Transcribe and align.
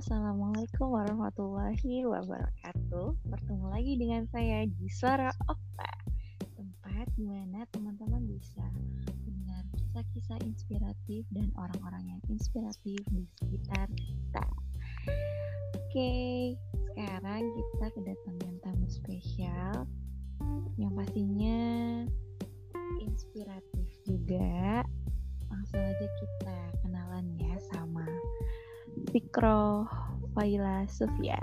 Assalamualaikum 0.00 0.96
warahmatullahi 0.96 2.08
wabarakatuh. 2.08 3.20
Bertemu 3.20 3.66
lagi 3.68 3.92
dengan 4.00 4.24
saya 4.32 4.64
di 4.64 4.88
Suara 4.88 5.28
Okta, 5.44 5.92
tempat 6.56 7.04
di 7.20 7.28
mana 7.28 7.68
teman-teman 7.68 8.24
bisa 8.24 8.64
mendengar 9.28 9.60
kisah-kisah 9.76 10.40
inspiratif 10.48 11.28
dan 11.36 11.52
orang-orang 11.52 12.16
yang 12.16 12.20
inspiratif 12.32 12.96
di 13.12 13.28
sekitar 13.44 13.92
kita. 13.92 14.48
Oke, 15.76 16.56
sekarang 16.72 17.44
kita 17.52 17.86
kedatangan 17.92 18.54
tamu 18.64 18.88
spesial 18.88 19.84
yang 20.80 20.96
pastinya 20.96 21.60
inspiratif 23.04 23.84
juga. 24.08 24.80
Langsung 25.52 25.84
aja 25.84 26.06
kita 26.08 26.58
kenalan 26.80 27.36
ya 27.36 27.49
Fikro 29.10 29.90
Faila 30.38 30.86
Sufia. 30.86 31.42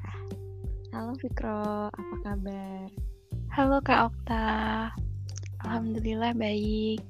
Halo 0.95 1.19
Fikro, 1.19 1.91
apa 1.91 2.15
kabar? 2.23 2.87
Halo 3.51 3.83
Kak 3.83 4.07
Okta. 4.07 4.87
Alhamdulillah 5.67 6.31
baik. 6.31 7.03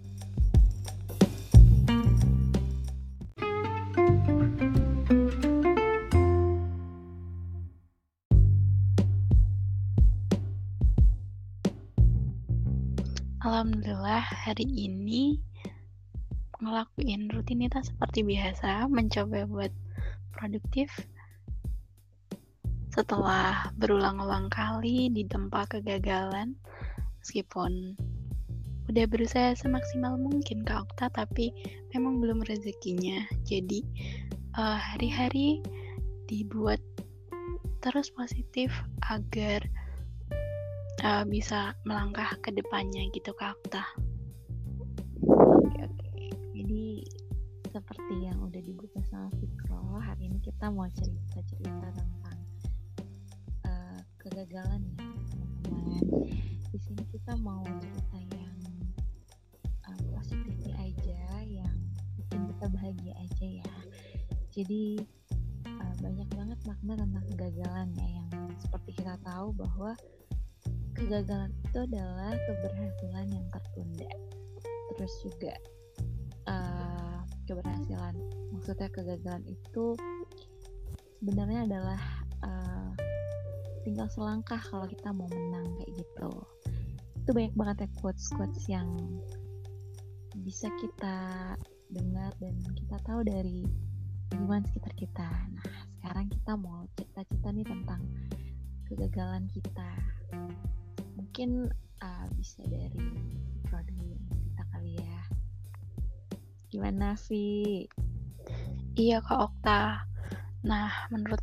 Alhamdulillah 13.46 14.26
hari 14.26 14.66
ini 14.66 15.38
ngelakuin 16.58 17.30
rutinitas 17.30 17.94
seperti 17.94 18.26
biasa, 18.26 18.90
mencoba 18.90 19.46
buat 19.46 19.70
produktif 20.38 20.94
setelah 22.94 23.70
berulang-ulang 23.78 24.50
kali 24.50 25.10
ditempa 25.14 25.70
kegagalan 25.70 26.58
meskipun 27.22 27.94
udah 28.88 29.06
berusaha 29.06 29.52
semaksimal 29.54 30.16
mungkin 30.16 30.64
Kak 30.64 30.88
Okta 30.88 31.12
tapi 31.12 31.52
memang 31.92 32.24
belum 32.24 32.40
rezekinya. 32.48 33.20
Jadi 33.44 33.84
uh, 34.56 34.80
hari-hari 34.80 35.60
dibuat 36.32 36.80
terus 37.84 38.08
positif 38.16 38.72
agar 39.12 39.60
uh, 41.04 41.28
bisa 41.28 41.76
melangkah 41.84 42.32
ke 42.40 42.50
depannya 42.56 43.12
gitu 43.12 43.36
Kak 43.36 43.60
Okta 43.60 43.84
dibuka 48.68 49.00
sama 49.08 49.32
Fikro, 49.40 49.96
hari 49.96 50.28
ini 50.28 50.44
kita 50.44 50.68
mau 50.68 50.92
cerita-cerita 50.92 51.88
tentang 51.88 52.40
uh, 53.64 54.00
kegagalan 54.20 54.84
ya 55.00 55.08
teman-teman. 55.32 56.04
Di 56.76 56.80
sini 56.84 57.04
kita 57.08 57.40
mau 57.40 57.64
cerita 57.64 58.20
yang 58.36 58.60
uh, 59.88 60.02
positifnya 60.12 60.76
aja, 60.84 61.24
yang 61.48 61.76
bikin 62.20 62.44
kita 62.52 62.66
bahagia 62.68 63.14
aja 63.16 63.48
ya. 63.64 63.76
Jadi 64.52 65.00
uh, 65.64 65.94
banyak 66.04 66.28
banget 66.36 66.60
makna 66.68 67.00
tentang 67.00 67.24
kegagalan 67.32 67.88
ya 67.96 68.08
yang 68.20 68.28
seperti 68.60 69.00
kita 69.00 69.16
tahu 69.24 69.56
bahwa 69.56 69.96
kegagalan 70.92 71.56
itu 71.64 71.78
adalah 71.88 72.36
keberhasilan 72.36 73.32
yang 73.32 73.48
tertunda. 73.48 74.12
Terus 74.92 75.14
juga 75.24 75.56
uh, 76.52 77.07
keberhasilan, 77.48 78.14
maksudnya 78.52 78.92
kegagalan 78.92 79.44
itu 79.48 79.96
sebenarnya 81.24 81.66
adalah 81.66 82.02
uh, 82.44 82.92
tinggal 83.88 84.12
selangkah 84.12 84.60
kalau 84.60 84.86
kita 84.86 85.10
mau 85.16 85.32
menang 85.32 85.66
kayak 85.80 85.92
gitu. 86.04 86.32
Itu 87.24 87.30
banyak 87.32 87.56
banget 87.56 87.78
ya 87.88 87.90
quotes-quotes 88.04 88.68
yang 88.68 88.88
bisa 90.44 90.68
kita 90.78 91.18
dengar 91.88 92.36
dan 92.44 92.56
kita 92.76 92.98
tahu 93.08 93.24
dari 93.24 93.64
lingkungan 94.36 94.64
sekitar 94.68 94.94
kita. 95.00 95.30
Nah, 95.56 95.66
sekarang 96.00 96.28
kita 96.28 96.52
mau 96.60 96.84
cerita-cerita 97.00 97.50
nih 97.56 97.68
tentang 97.68 98.02
kegagalan 98.88 99.44
kita 99.52 99.92
mungkin 101.16 101.68
uh, 102.04 102.28
bisa 102.36 102.64
dari 102.68 103.08
produk 103.68 104.07
gimana 106.78 107.18
Vi? 107.26 107.90
Iya 108.94 109.18
Kak 109.26 109.50
Okta. 109.50 110.06
Nah 110.62 111.10
menurut 111.10 111.42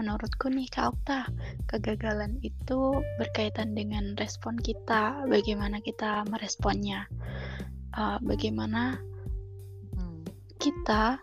menurutku 0.00 0.48
nih 0.48 0.64
Kak 0.72 0.96
Okta, 0.96 1.28
kegagalan 1.68 2.40
itu 2.40 2.96
berkaitan 3.20 3.76
dengan 3.76 4.16
respon 4.16 4.56
kita, 4.56 5.28
bagaimana 5.28 5.84
kita 5.84 6.24
meresponnya, 6.32 7.04
uh, 7.92 8.16
bagaimana 8.24 8.96
hmm. 9.92 10.24
kita 10.56 11.20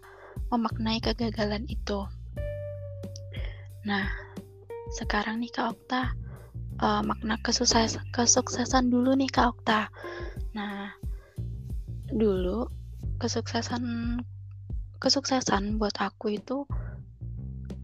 memaknai 0.54 1.02
kegagalan 1.02 1.66
itu. 1.66 2.06
Nah 3.82 4.14
sekarang 4.94 5.42
nih 5.42 5.50
Kak 5.50 5.74
Okta, 5.74 6.14
uh, 6.86 7.02
makna 7.02 7.42
kesukses 7.42 7.98
kesuksesan 8.14 8.94
dulu 8.94 9.18
nih 9.18 9.34
Kak 9.34 9.58
Okta. 9.58 9.90
Nah, 10.54 10.94
dulu 12.14 12.79
kesuksesan 13.20 13.84
kesuksesan 15.04 15.76
buat 15.76 15.96
aku 16.00 16.40
itu 16.40 16.64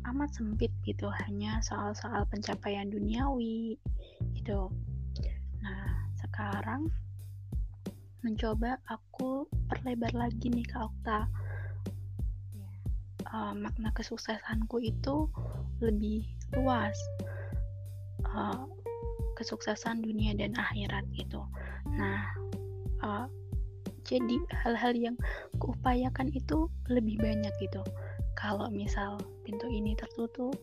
amat 0.07 0.31
sempit 0.31 0.71
gitu, 0.87 1.11
hanya 1.11 1.59
soal-soal 1.59 2.23
pencapaian 2.31 2.87
duniawi 2.87 3.75
gitu. 4.31 4.71
Nah, 5.59 6.07
sekarang 6.15 6.87
mencoba 8.23 8.79
aku 8.87 9.43
perlebar 9.67 10.13
lagi 10.15 10.47
nih 10.47 10.63
Kak 10.65 10.87
Okta. 10.87 11.19
Uh, 13.27 13.51
makna 13.57 13.91
kesuksesanku 13.91 14.79
itu 14.79 15.27
lebih 15.83 16.23
luas. 16.55 16.95
Uh, 18.23 18.71
kesuksesan 19.35 19.99
dunia 19.99 20.31
dan 20.37 20.55
akhirat 20.55 21.03
gitu. 21.11 21.43
Nah, 21.91 22.23
uh, 23.03 23.27
jadi 24.05 24.37
hal-hal 24.63 24.93
yang 24.93 25.15
kuupayakan 25.57 26.29
itu 26.31 26.69
lebih 26.87 27.17
banyak 27.19 27.51
gitu. 27.59 27.81
Kalau 28.37 28.69
misal 28.69 29.17
pintu 29.41 29.65
ini 29.65 29.97
tertutup, 29.97 30.53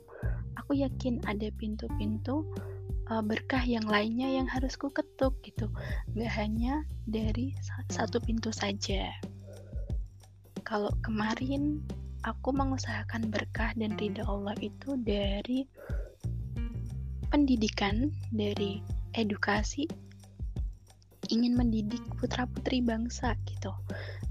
aku 0.55 0.79
yakin 0.79 1.19
ada 1.27 1.51
pintu-pintu 1.59 2.47
uh, 3.11 3.23
berkah 3.25 3.65
yang 3.65 3.85
lainnya 3.85 4.29
yang 4.31 4.47
harus 4.47 4.79
ku 4.79 4.89
ketuk 4.89 5.35
gitu. 5.43 5.67
Gak 6.15 6.33
hanya 6.39 6.87
dari 7.11 7.53
satu 7.91 8.23
pintu 8.23 8.55
saja. 8.55 9.11
Kalau 10.63 10.95
kemarin 11.03 11.83
aku 12.23 12.55
mengusahakan 12.55 13.29
berkah 13.29 13.75
dan 13.75 13.99
ridha 13.99 14.23
Allah 14.25 14.55
itu 14.63 14.95
dari 15.03 15.67
pendidikan 17.33 18.13
dari 18.31 18.85
edukasi 19.17 19.89
ingin 21.31 21.55
mendidik 21.55 22.03
putra-putri 22.19 22.83
bangsa 22.83 23.39
gitu 23.47 23.71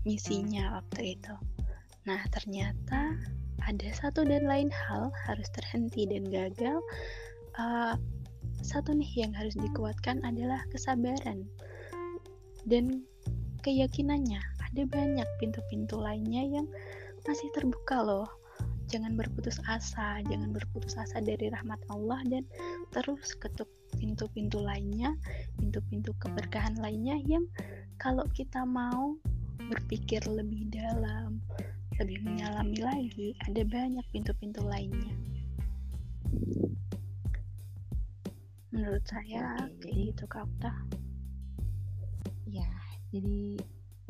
misinya 0.03 0.81
waktu 0.81 1.15
itu. 1.15 1.35
Nah 2.09 2.19
ternyata 2.33 3.15
ada 3.61 3.87
satu 3.93 4.25
dan 4.25 4.49
lain 4.49 4.73
hal 4.73 5.13
harus 5.29 5.47
terhenti 5.53 6.09
dan 6.09 6.27
gagal. 6.27 6.81
Uh, 7.55 7.95
satu 8.65 8.93
nih 8.93 9.25
yang 9.27 9.33
harus 9.33 9.53
dikuatkan 9.57 10.19
adalah 10.25 10.61
kesabaran 10.73 11.45
dan 12.65 13.05
keyakinannya. 13.61 14.41
Ada 14.71 14.87
banyak 14.87 15.27
pintu-pintu 15.37 15.99
lainnya 15.99 16.43
yang 16.47 16.67
masih 17.27 17.47
terbuka 17.53 18.01
loh 18.01 18.27
jangan 18.91 19.15
berputus 19.15 19.55
asa, 19.71 20.19
jangan 20.27 20.51
berputus 20.51 20.99
asa 20.99 21.23
dari 21.23 21.47
rahmat 21.47 21.79
Allah 21.87 22.19
dan 22.27 22.43
terus 22.91 23.31
ketuk 23.39 23.71
pintu-pintu 23.95 24.61
lainnya, 24.61 25.15
pintu-pintu 25.59 26.15
keberkahan 26.19 26.77
lainnya 26.79 27.17
yang 27.27 27.47
kalau 27.97 28.25
kita 28.31 28.63
mau 28.65 29.15
berpikir 29.69 30.23
lebih 30.25 30.67
dalam, 30.73 31.39
lebih 32.01 32.19
menyalami 32.25 32.79
lagi, 32.81 33.27
ada 33.45 33.61
banyak 33.63 34.05
pintu-pintu 34.09 34.61
lainnya. 34.65 35.15
Menurut 38.71 39.03
saya 39.05 39.67
kayak 39.83 40.15
gitu 40.15 40.25
Kak 40.31 40.47
Ya, 42.47 42.67
jadi 43.11 43.59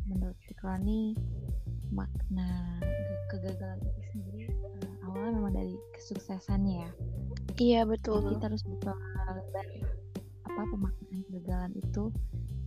menurut 0.06 0.38
Fikrani 0.46 1.14
makna 1.92 2.80
kegagalan 3.30 3.80
itu 3.84 4.02
sendiri 4.16 4.48
uh, 4.82 4.91
awalnya 5.12 5.44
memang 5.44 5.54
dari 5.56 5.76
kesuksesannya 5.92 6.88
ya. 6.88 6.92
Iya 7.60 7.82
betul. 7.84 8.24
Jadi 8.24 8.40
kita 8.40 8.46
harus 8.48 8.64
buka 8.64 8.94
lebar 9.36 9.68
apa 10.48 10.62
pemaknaan 10.68 11.22
kegagalan 11.28 11.74
itu 11.76 12.04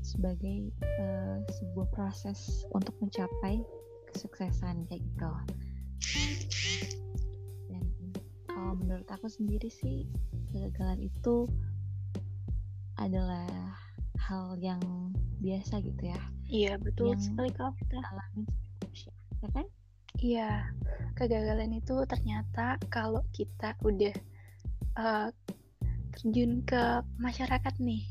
sebagai 0.05 0.69
uh, 1.00 1.41
sebuah 1.49 1.88
proses 1.96 2.69
untuk 2.76 2.93
mencapai 3.00 3.64
kesuksesan 4.12 4.85
kayak 4.93 5.00
gitu. 5.00 5.32
Dan 7.73 7.85
kalau 8.52 8.76
menurut 8.76 9.08
aku 9.08 9.26
sendiri 9.26 9.73
sih 9.73 10.05
kegagalan 10.52 11.08
itu 11.08 11.49
adalah 13.00 13.49
hal 14.20 14.55
yang 14.61 14.81
biasa 15.41 15.81
gitu 15.82 16.12
ya. 16.12 16.20
Iya, 16.49 16.79
betul 16.79 17.17
Yang 17.17 17.32
sekali 17.32 17.50
Kak 17.50 17.73
Okta. 17.73 17.99
alami 18.12 18.44
ya 19.44 19.49
kan 19.52 19.67
Iya, 20.24 20.72
kegagalan 21.20 21.76
itu 21.76 22.00
ternyata 22.08 22.80
kalau 22.88 23.20
kita 23.36 23.76
udah 23.84 24.16
uh, 24.96 25.28
terjun 26.16 26.64
ke 26.64 27.04
masyarakat 27.20 27.76
nih, 27.76 28.08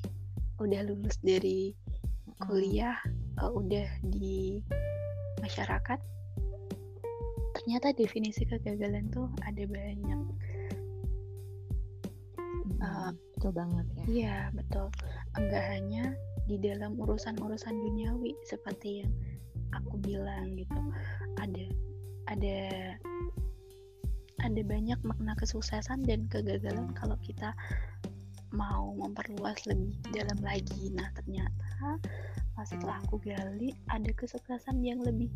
udah 0.61 0.85
lulus 0.85 1.17
dari 1.25 1.73
kuliah, 2.37 3.01
uh, 3.41 3.49
udah 3.49 3.89
di 4.05 4.61
masyarakat, 5.41 5.97
ternyata 7.57 7.89
definisi 7.97 8.45
kegagalan 8.45 9.09
tuh 9.09 9.25
ada 9.41 9.65
banyak. 9.65 10.21
Uh, 12.77 13.09
betul 13.33 13.51
banget 13.57 13.85
ya 13.89 14.05
Iya, 14.05 14.37
betul. 14.53 14.93
Enggak 15.33 15.65
hanya 15.65 16.13
di 16.45 16.61
dalam 16.61 16.93
urusan-urusan 16.93 17.73
duniawi 17.73 18.37
seperti 18.45 19.01
yang 19.01 19.11
aku 19.73 19.97
bilang 19.97 20.53
gitu. 20.53 20.77
Ada 21.41 21.65
ada 22.27 22.59
ada 24.43 24.61
banyak 24.67 24.99
makna 25.07 25.33
kesuksesan 25.39 26.03
dan 26.03 26.27
kegagalan 26.27 26.91
kalau 26.97 27.15
kita 27.23 27.55
mau 28.53 28.93
memperluas 28.93 29.65
lebih 29.65 29.97
dalam 30.13 30.37
lagi. 30.45 30.93
Nah, 30.93 31.09
ternyata 31.17 31.97
setelah 32.61 33.01
aku 33.01 33.17
gali 33.25 33.73
ada 33.89 34.07
kesuksesan 34.13 34.85
yang 34.85 35.01
lebih 35.01 35.27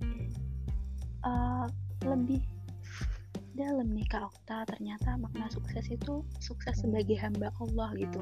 uh, 1.26 1.66
lebih 2.06 2.40
dalam 3.58 3.90
nih 3.90 4.06
Kak 4.06 4.30
Okta 4.30 4.70
ternyata 4.70 5.18
makna 5.18 5.50
sukses 5.50 5.90
itu 5.90 6.22
sukses 6.38 6.78
sebagai 6.78 7.18
hamba 7.18 7.50
Allah 7.58 7.90
gitu 7.98 8.22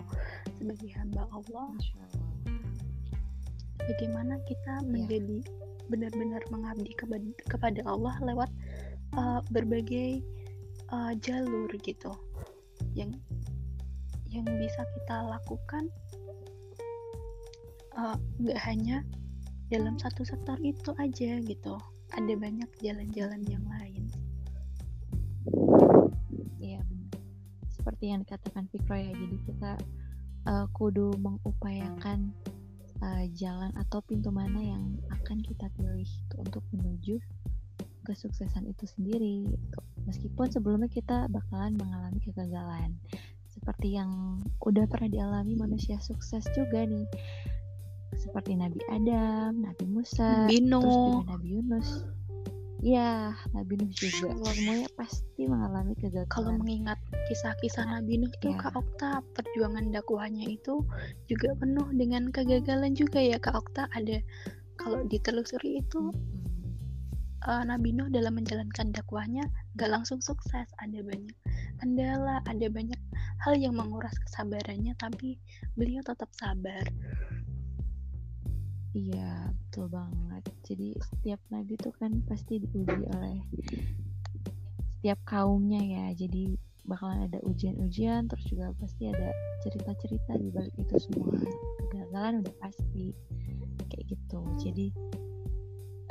sebagai 0.56 0.90
hamba 0.96 1.28
Allah. 1.36 1.76
bagaimana 3.86 4.42
kita 4.50 4.82
Iya. 4.82 4.90
menjadi 4.90 5.40
benar-benar 5.88 6.42
mengabdi 6.50 6.92
kepada, 7.46 7.82
Allah 7.86 8.16
lewat 8.22 8.50
uh, 9.18 9.40
berbagai 9.52 10.22
uh, 10.90 11.14
jalur 11.22 11.70
gitu. 11.82 12.12
Yang 12.96 13.20
yang 14.30 14.46
bisa 14.60 14.82
kita 14.84 15.18
lakukan 15.32 15.88
uh, 17.96 18.20
nggak 18.44 18.60
hanya 18.68 19.06
dalam 19.72 19.96
satu 19.96 20.28
sektor 20.28 20.60
itu 20.62 20.92
aja 21.00 21.40
gitu. 21.40 21.76
Ada 22.14 22.34
banyak 22.38 22.70
jalan-jalan 22.80 23.42
yang 23.50 23.66
lain. 23.66 24.04
Benar. 26.62 26.86
Seperti 27.86 28.10
yang 28.10 28.26
dikatakan 28.26 28.66
Fikro 28.74 28.98
ya, 28.98 29.14
jadi 29.14 29.38
kita 29.46 29.72
uh, 30.50 30.66
kudu 30.74 31.14
mengupayakan 31.22 32.34
uh, 33.02 33.26
jalan 33.36 33.72
atau 33.76 34.00
pintu 34.04 34.30
mana 34.32 34.60
yang 34.62 34.96
akan 35.12 35.42
kita 35.42 35.68
pilih 35.76 36.06
gitu, 36.06 36.36
untuk 36.40 36.64
menuju 36.72 37.16
kesuksesan 38.06 38.70
itu 38.70 38.86
sendiri. 38.86 39.50
gitu. 39.50 39.80
Meskipun 40.06 40.48
sebelumnya 40.54 40.88
kita 40.92 41.26
bakalan 41.34 41.74
mengalami 41.76 42.22
kegagalan, 42.22 42.94
seperti 43.50 43.98
yang 43.98 44.44
udah 44.62 44.86
pernah 44.86 45.10
dialami 45.10 45.58
manusia 45.58 45.98
sukses 45.98 46.46
juga 46.54 46.86
nih, 46.86 47.10
seperti 48.14 48.54
Nabi 48.56 48.80
Adam, 48.94 49.66
Nabi 49.66 49.86
Musa, 49.90 50.46
Nabi 50.46 50.62
terus 50.62 50.86
juga 50.86 51.34
Nabi 51.34 51.48
Yunus. 51.58 51.90
Ya, 52.84 53.32
Nabi 53.56 53.80
Nuh 53.80 53.92
juga. 53.96 54.36
Semuanya 54.36 54.90
pasti 55.00 55.48
mengalami 55.48 55.96
kegagalan. 55.96 56.28
kalau 56.32 56.52
mengingat 56.60 57.00
kisah-kisah 57.32 57.88
Nabi 57.88 58.20
Nuh 58.20 58.32
tuh 58.44 58.52
Iya. 58.52 58.62
Kak 58.62 58.76
Okta 58.76 59.12
perjuangan 59.32 59.96
dakwahnya 59.96 60.46
itu 60.50 60.84
juga 61.32 61.56
penuh 61.56 61.88
dengan 61.96 62.30
kegagalan 62.30 62.92
juga 62.94 63.24
ya 63.24 63.40
Kak 63.40 63.56
Okta 63.56 63.88
ada 63.96 64.20
kalau 64.76 65.08
ditelusuri 65.08 65.80
itu 65.80 66.12
eh, 67.48 67.64
Nabi 67.64 67.96
Nuh 67.96 68.12
dalam 68.12 68.36
menjalankan 68.38 68.92
dakwahnya 68.92 69.48
gak 69.80 69.90
langsung 69.92 70.20
sukses 70.20 70.68
ada 70.78 71.00
banyak 71.00 71.36
kendala 71.80 72.44
ada 72.46 72.68
banyak 72.68 73.00
hal 73.44 73.54
yang 73.56 73.76
menguras 73.76 74.14
kesabarannya 74.28 74.96
tapi 75.00 75.40
beliau 75.80 76.04
tetap 76.04 76.30
sabar 76.36 76.84
Iya, 78.96 79.52
betul 79.52 79.92
banget. 79.92 80.44
Jadi 80.64 80.96
setiap 81.04 81.44
nabi 81.52 81.76
itu 81.76 81.92
kan 82.00 82.24
pasti 82.32 82.64
diuji 82.64 83.04
oleh 83.12 83.44
setiap 84.96 85.20
kaumnya 85.28 85.84
ya. 85.84 86.06
Jadi 86.16 86.56
bakalan 86.88 87.28
ada 87.28 87.44
ujian-ujian, 87.44 88.32
terus 88.32 88.48
juga 88.48 88.72
pasti 88.80 89.12
ada 89.12 89.36
cerita-cerita 89.68 90.40
di 90.40 90.48
balik 90.48 90.72
itu 90.80 90.96
semua. 91.12 91.36
Kegagalan 91.84 92.40
udah 92.40 92.56
pasti 92.64 93.12
kayak 93.92 94.16
gitu. 94.16 94.40
Jadi 94.64 94.88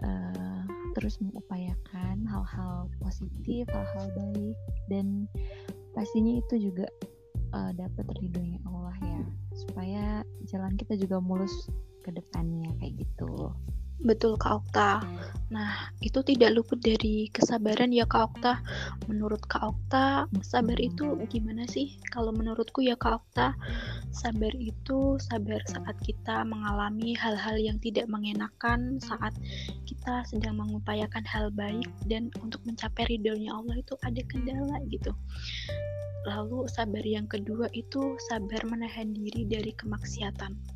eh, 0.04 0.62
terus 0.92 1.16
mengupayakan 1.24 2.20
hal-hal 2.28 2.92
positif, 3.00 3.64
hal-hal 3.72 4.12
baik, 4.12 4.56
dan 4.92 5.24
pastinya 5.96 6.36
itu 6.36 6.68
juga 6.68 6.84
eh, 7.32 7.72
dapat 7.80 8.12
ridhonya 8.20 8.60
Allah 8.68 8.96
ya, 9.00 9.24
supaya 9.56 10.04
jalan 10.44 10.76
kita 10.76 11.00
juga 11.00 11.16
mulus 11.24 11.72
ke 12.04 12.12
depannya 12.12 12.68
kayak 12.76 13.00
gitu. 13.00 13.48
betul 14.04 14.36
Kak 14.36 14.60
Okta 14.60 15.00
Nah, 15.54 15.92
itu 16.00 16.24
tidak 16.26 16.56
luput 16.56 16.82
dari 16.82 17.28
kesabaran 17.28 17.94
ya 17.94 18.08
Kak 18.10 18.34
Okta. 18.34 18.64
Menurut 19.06 19.44
Kak 19.46 19.62
Okta, 19.62 20.26
sabar 20.42 20.78
Mm-mm. 20.80 20.90
itu 20.90 21.06
gimana 21.30 21.62
sih? 21.70 22.00
Kalau 22.08 22.32
menurutku 22.32 22.80
ya 22.80 22.98
Kak 22.98 23.22
Okta, 23.22 23.52
sabar 24.10 24.50
itu 24.56 25.20
sabar 25.20 25.62
saat 25.70 25.94
kita 26.02 26.42
mengalami 26.48 27.14
hal-hal 27.14 27.54
yang 27.54 27.78
tidak 27.78 28.10
mengenakan, 28.10 28.98
saat 28.98 29.36
kita 29.84 30.24
sedang 30.24 30.58
mengupayakan 30.58 31.22
hal 31.28 31.52
baik 31.52 31.86
dan 32.10 32.32
untuk 32.40 32.58
mencapai 32.64 33.04
ridhonya 33.06 33.52
Allah 33.52 33.78
itu 33.78 33.94
ada 34.02 34.22
kendala 34.26 34.80
gitu. 34.88 35.14
Lalu 36.24 36.66
sabar 36.72 37.04
yang 37.04 37.28
kedua 37.28 37.68
itu 37.76 38.16
sabar 38.32 38.64
menahan 38.64 39.12
diri 39.12 39.44
dari 39.44 39.76
kemaksiatan. 39.76 40.73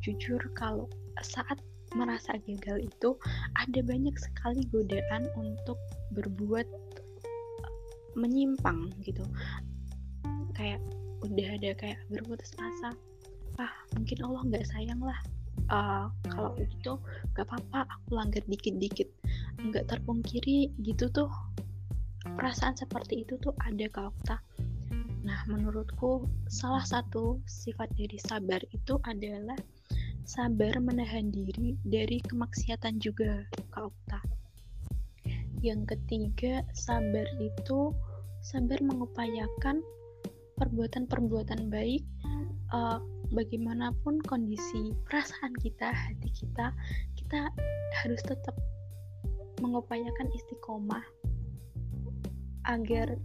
Jujur 0.00 0.40
kalau 0.56 0.88
saat 1.20 1.60
merasa 1.94 2.38
gagal 2.46 2.86
itu 2.86 3.18
ada 3.58 3.80
banyak 3.82 4.14
sekali 4.14 4.62
godaan 4.70 5.26
untuk 5.34 5.78
berbuat 6.14 6.66
eh, 6.66 7.72
menyimpang 8.14 8.94
gitu. 9.02 9.26
Kayak 10.54 10.80
udah 11.20 11.48
ada 11.60 11.70
kayak 11.76 12.00
berputus 12.08 12.54
asa 12.56 12.96
ah 13.60 13.72
mungkin 13.98 14.18
Allah 14.24 14.42
nggak 14.46 14.66
sayang 14.70 15.00
lah. 15.02 15.18
Eh, 15.70 16.06
kalau 16.30 16.54
gitu 16.58 16.98
nggak 17.34 17.46
apa-apa 17.46 17.90
aku 17.90 18.08
langgar 18.14 18.42
dikit-dikit. 18.46 19.10
Nggak 19.60 19.90
terpungkiri 19.90 20.72
gitu 20.80 21.10
tuh 21.10 21.28
perasaan 22.22 22.76
seperti 22.78 23.26
itu 23.26 23.34
tuh 23.42 23.52
ada 23.60 23.86
Kak. 23.90 24.14
Okta 24.14 24.36
nah 25.20 25.44
menurutku 25.44 26.24
salah 26.48 26.84
satu 26.84 27.44
sifat 27.44 27.92
dari 27.96 28.16
sabar 28.16 28.60
itu 28.72 28.96
adalah 29.04 29.56
sabar 30.30 30.78
menahan 30.78 31.34
diri 31.34 31.74
dari 31.82 32.22
kemaksiatan 32.22 33.02
juga 33.02 33.42
Kak 33.74 33.90
Okta. 33.90 34.20
Yang 35.58 35.96
ketiga, 35.96 36.62
sabar 36.72 37.26
itu 37.42 37.92
sabar 38.40 38.78
mengupayakan 38.80 39.82
perbuatan-perbuatan 40.54 41.68
baik 41.68 42.06
eh, 42.72 42.98
bagaimanapun 43.34 44.22
kondisi 44.24 44.94
perasaan 45.10 45.52
kita, 45.58 45.90
hati 45.90 46.30
kita, 46.32 46.72
kita 47.18 47.50
harus 48.00 48.22
tetap 48.22 48.54
mengupayakan 49.60 50.30
istiqomah 50.32 51.04
agar 52.70 53.18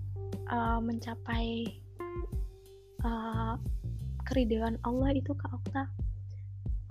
eh, 0.50 0.80
mencapai 0.82 1.85
eh, 3.06 3.56
keridhaan 4.26 4.82
Allah 4.82 5.14
itu 5.14 5.32
Kak 5.38 5.54
Okta 5.54 5.86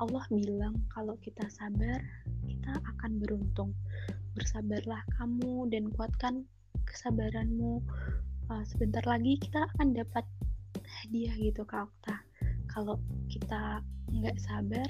Allah 0.02 0.26
bilang 0.26 0.74
kalau 0.90 1.14
kita 1.22 1.46
sabar, 1.46 2.02
kita 2.50 2.74
akan 2.82 3.22
beruntung. 3.22 3.70
Bersabarlah 4.34 5.06
kamu 5.14 5.70
dan 5.70 5.86
kuatkan 5.94 6.42
kesabaranmu. 6.82 7.78
Uh, 8.50 8.64
sebentar 8.66 9.00
lagi 9.06 9.38
kita 9.38 9.64
akan 9.74 9.94
dapat 9.94 10.26
hadiah 10.82 11.34
gitu 11.38 11.62
Kak 11.62 11.86
Okta. 11.86 12.16
Kalau 12.66 12.98
kita 13.30 13.78
nggak 14.10 14.34
sabar, 14.42 14.88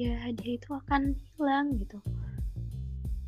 ya 0.00 0.16
hadiah 0.24 0.56
itu 0.56 0.70
akan 0.72 1.12
hilang 1.36 1.76
gitu. 1.76 2.00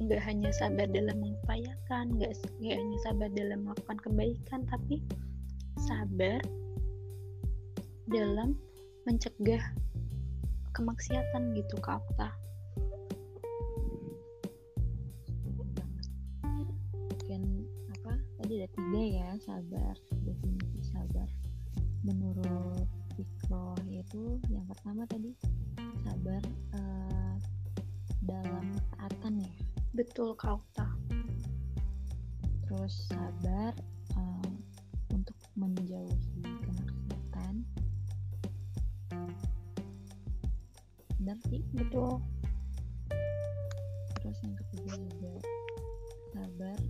Nggak 0.01 0.25
hanya 0.25 0.49
sabar 0.57 0.89
dalam 0.89 1.21
mengupayakan, 1.21 2.17
nggak 2.17 2.33
hanya 2.65 2.99
sabar 3.05 3.29
dalam 3.37 3.69
melakukan 3.69 4.01
kebaikan, 4.01 4.65
tapi 4.65 5.05
sabar 5.77 6.41
dalam 8.07 8.55
mencegah 9.07 9.63
kemaksiatan 10.75 11.55
gitu 11.59 11.77
Kak 11.83 12.03
Okta. 12.03 12.31
Dan 17.27 17.43
apa? 17.91 18.13
Tadi 18.43 18.53
ada 18.63 18.69
tiga 18.71 19.03
ya 19.03 19.29
sabar 19.43 19.95
definisi 20.23 20.81
sabar. 20.91 21.29
Menurut 22.07 22.87
Fikro 23.19 23.75
yaitu 23.91 24.39
yang 24.51 24.67
pertama 24.71 25.03
tadi 25.11 25.35
sabar 26.07 26.43
uh, 26.79 27.35
dalam 28.23 28.65
ketaatan 28.75 29.43
ya. 29.43 29.53
Betul 29.97 30.37
Kauta 30.37 30.87
terus 32.67 33.07
sabar 33.07 33.71
uh, 34.19 34.53
untuk 35.15 35.39
menjauhi 35.55 36.26
benar 41.27 41.43
sih. 41.51 41.59
Betul. 41.75 42.23
Terus 44.23 44.39
yang 44.47 44.55
ketiga 44.63 44.95
juga 44.95 45.35
sabar 46.31 46.79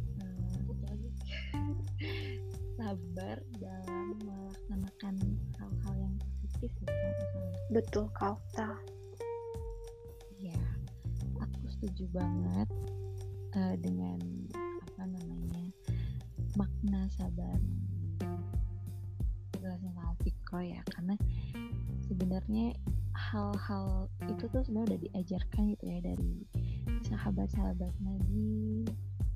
sabar 2.77 3.37
dalam 3.57 4.07
melaksanakan 4.21 5.15
hal-hal 5.57 5.95
yang 5.97 6.13
positif 6.21 6.69
ya 6.85 6.93
betul 7.73 8.13
Kauta 8.13 8.77
ya 10.37 10.61
aku 11.41 11.65
setuju 11.73 12.05
banget 12.13 12.69
uh, 13.57 13.73
dengan 13.81 14.21
apa 14.85 15.17
namanya 15.17 15.65
makna 16.61 17.09
sabar. 17.17 17.57
Sama 19.65 20.13
Fikro 20.21 20.61
ya 20.61 20.85
karena 20.93 21.17
sebenarnya 22.05 22.77
hal-hal 23.37 24.09
itu 24.33 24.49
tuh 24.49 24.65
sebenarnya 24.65 24.97
udah 24.97 25.01
diajarkan 25.05 25.63
gitu 25.77 25.85
ya 25.85 25.99
dari 26.01 26.49
sahabat-sahabat 27.05 27.93
Nabi 28.01 28.89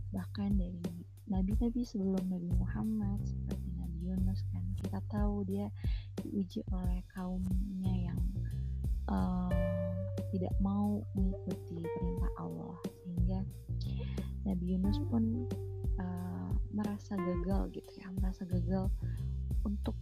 bahkan 0.08 0.56
dari 0.56 0.80
nabi-nabi 1.28 1.84
sebelum 1.84 2.24
Nabi 2.32 2.48
Muhammad 2.56 3.20
seperti 3.22 3.68
Nabi 3.76 3.98
Yunus 4.08 4.40
kan. 4.50 4.64
Kita 4.80 4.98
tahu 5.12 5.44
dia 5.44 5.68
diuji 6.24 6.64
oleh 6.72 7.04
kaumnya 7.12 8.10
yang 8.10 8.20
uh, 9.12 9.52
tidak 10.32 10.54
mau 10.64 11.04
mengikuti 11.12 11.84
perintah 11.84 12.32
Allah. 12.40 12.80
Sehingga 13.04 13.44
Nabi 14.48 14.64
Yunus 14.74 14.98
pun 15.12 15.44
uh, 16.00 16.50
merasa 16.72 17.14
gagal 17.20 17.68
gitu 17.76 17.90
ya 18.00 18.08
merasa 18.16 18.42
gagal 18.48 18.88
untuk 19.62 19.94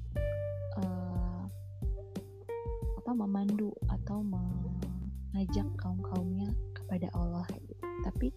atau 4.09 4.25
mengajak 4.25 5.69
kaum 5.77 6.01
kaumnya 6.01 6.49
kepada 6.73 7.13
Allah 7.13 7.45
gitu. 7.61 7.77
tapi 8.09 8.33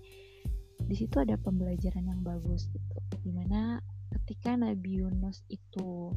di 0.83 0.95
situ 0.99 1.15
ada 1.15 1.39
pembelajaran 1.39 2.11
yang 2.11 2.19
bagus 2.27 2.67
gitu 2.75 2.99
di 3.23 3.31
mana 3.31 3.79
ketika 4.11 4.51
Nabi 4.59 4.99
Yunus 4.99 5.47
itu 5.47 6.11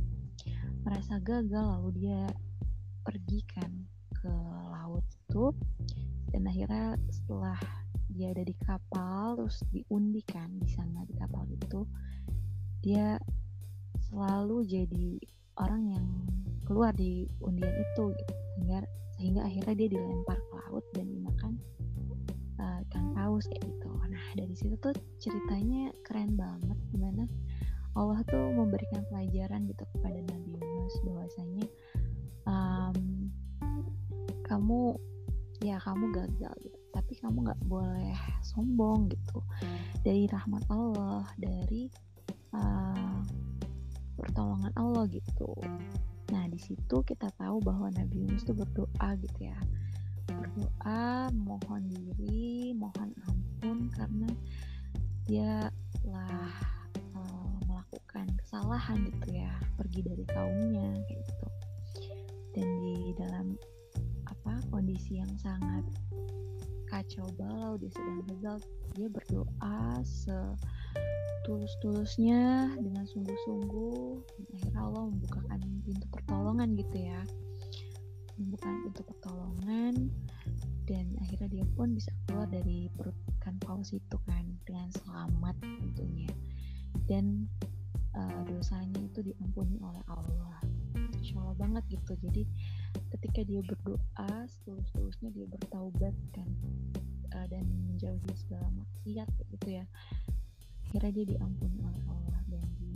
merasa 0.83 1.23
gagal 1.23 1.63
lalu 1.79 2.03
dia 2.03 2.27
pergi 3.07 3.47
kan 3.47 3.71
ke 4.11 4.35
laut 4.75 5.07
itu 5.07 5.55
dan 6.35 6.51
akhirnya 6.51 6.99
setelah 7.15 7.55
dia 8.11 8.35
ada 8.35 8.43
di 8.43 8.59
kapal 8.59 9.39
terus 9.39 9.63
diundikan 9.71 10.51
di 10.59 10.67
sana 10.67 11.07
di 11.07 11.15
kapal 11.15 11.47
itu 11.47 11.87
dia 12.83 13.23
selalu 14.11 14.67
jadi 14.67 15.15
orang 15.63 15.83
yang 15.95 16.07
keluar 16.67 16.91
di 16.91 17.31
undian 17.39 17.71
itu 17.71 18.11
gitu 18.19 18.35
sehingga 19.35 19.51
akhirnya 19.51 19.75
dia 19.75 19.89
dilempar 19.99 20.39
ke 20.39 20.55
laut 20.63 20.87
dan 20.95 21.11
dimakan 21.11 21.53
uh, 22.63 22.79
ikan 22.87 23.19
paus 23.19 23.51
kayak 23.51 23.67
gitu. 23.67 23.91
Nah 24.07 24.27
dari 24.39 24.55
situ 24.55 24.79
tuh 24.79 24.95
ceritanya 25.19 25.91
keren 26.07 26.39
banget 26.39 26.79
gimana 26.95 27.27
Allah 27.99 28.23
tuh 28.31 28.55
memberikan 28.55 29.03
pelajaran 29.11 29.67
gitu 29.67 29.83
kepada 29.99 30.23
Nabi 30.31 30.55
Yunus 30.55 30.95
bahwasanya 31.03 31.67
um, 32.47 33.27
kamu 34.47 35.03
ya 35.67 35.83
kamu 35.83 36.15
gagal 36.15 36.55
gitu 36.63 36.79
tapi 36.95 37.19
kamu 37.19 37.43
nggak 37.43 37.63
boleh 37.67 38.15
sombong 38.47 39.11
gitu. 39.11 39.43
Dari 40.07 40.31
rahmat 40.31 40.63
Allah 40.71 41.27
dari 41.43 41.91
uh, 42.55 43.19
pertolongan 44.15 44.71
Allah 44.79 45.11
gitu 45.11 45.59
nah 46.33 46.45
di 46.49 46.57
situ 46.57 46.97
kita 47.05 47.29
tahu 47.37 47.61
bahwa 47.61 47.93
Nabi 47.93 48.25
Yunus 48.25 48.47
tuh 48.47 48.57
berdoa 48.57 49.09
gitu 49.21 49.41
ya. 49.45 49.59
Berdoa 50.25 51.29
mohon 51.35 51.83
diri 51.89 52.73
mohon 52.73 53.13
ampun 53.29 53.93
karena 53.93 54.31
dia 55.25 55.69
telah 56.01 56.53
uh, 57.17 57.57
melakukan 57.69 58.29
kesalahan 58.41 59.05
gitu 59.09 59.41
ya 59.41 59.53
pergi 59.77 60.01
dari 60.05 60.25
kaumnya 60.29 60.89
kayak 61.09 61.23
gitu. 61.25 61.49
Dan 62.55 62.69
di 62.81 62.97
dalam 63.19 63.47
apa 64.29 64.61
kondisi 64.71 65.21
yang 65.21 65.33
sangat 65.41 65.85
kacau 66.89 67.27
balau 67.35 67.75
dia 67.75 67.91
sedang 67.91 68.23
gagal 68.31 68.59
dia 68.95 69.09
berdoa 69.11 69.99
setulus-tulusnya 71.45 72.73
dengan 72.81 73.05
sungguh-sungguh 73.05 74.17
akhirnya 74.57 74.81
Allah 74.81 75.13
membukakan 75.13 75.61
pintu 75.85 76.07
pertolongan 76.09 76.73
gitu 76.73 76.97
ya. 77.05 77.21
Membuka 78.41 78.73
pintu 78.83 79.03
pertolongan 79.05 80.09
dan 80.89 81.05
akhirnya 81.21 81.61
dia 81.61 81.67
pun 81.77 81.93
bisa 81.93 82.09
keluar 82.25 82.49
dari 82.49 82.89
perut 82.97 83.13
ikan 83.39 83.61
paus 83.61 83.93
itu 83.93 84.17
kan 84.25 84.45
dengan 84.65 84.89
selamat 85.05 85.57
tentunya. 85.61 86.33
Dan 87.05 87.45
uh, 88.17 88.41
dosanya 88.49 89.05
itu 89.05 89.21
diampuni 89.21 89.77
oleh 89.85 90.01
Allah. 90.09 90.65
Insya 91.21 91.45
Allah 91.45 91.61
banget 91.61 91.85
gitu. 91.93 92.17
Jadi 92.25 92.49
ketika 93.21 93.45
dia 93.45 93.61
berdoa 93.61 94.49
setulus-tulusnya 94.49 95.29
dia 95.37 95.45
bertaubat 95.45 96.17
kan 96.33 96.49
dan 97.51 97.67
menjauhi 97.91 98.33
segala 98.47 98.71
maksiat 98.73 99.29
gitu 99.51 99.83
ya 99.83 99.85
akhirnya 100.95 101.27
dia 101.27 101.27
diampuni 101.35 101.83
oleh 101.83 102.03
Allah 102.07 102.39
dan 102.47 102.63
di 102.79 102.95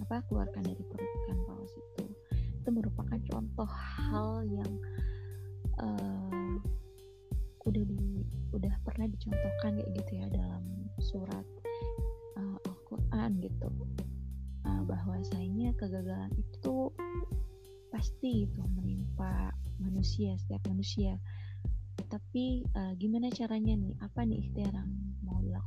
apa 0.00 0.24
keluarkan 0.32 0.64
dari 0.64 0.80
perut 0.80 1.12
ikan 1.20 1.36
paus 1.44 1.68
itu 1.76 2.08
itu 2.56 2.68
merupakan 2.72 3.20
contoh 3.20 3.68
hal 3.68 4.40
yang 4.48 4.72
uh, 5.76 6.56
udah 7.68 7.84
di 7.84 8.24
udah 8.56 8.72
pernah 8.80 9.12
dicontohkan 9.12 9.76
kayak 9.76 9.92
gitu 9.92 10.24
ya 10.24 10.26
dalam 10.32 10.64
surat 11.04 11.44
uh, 12.40 12.56
Al-Quran 12.64 13.44
gitu. 13.44 13.68
Uh, 14.64 14.88
bahwasanya 14.88 15.76
kegagalan 15.76 16.32
itu 16.32 16.88
pasti 17.92 18.48
itu 18.48 18.60
menimpa 18.72 19.52
manusia 19.84 20.32
setiap 20.40 20.64
manusia. 20.72 21.20
Tapi 22.08 22.64
uh, 22.72 22.96
gimana 22.96 23.28
caranya 23.28 23.76
nih? 23.76 24.00
Apa 24.00 24.24
nih 24.24 24.48
ikhtiar 24.48 24.72
yang 24.72 25.03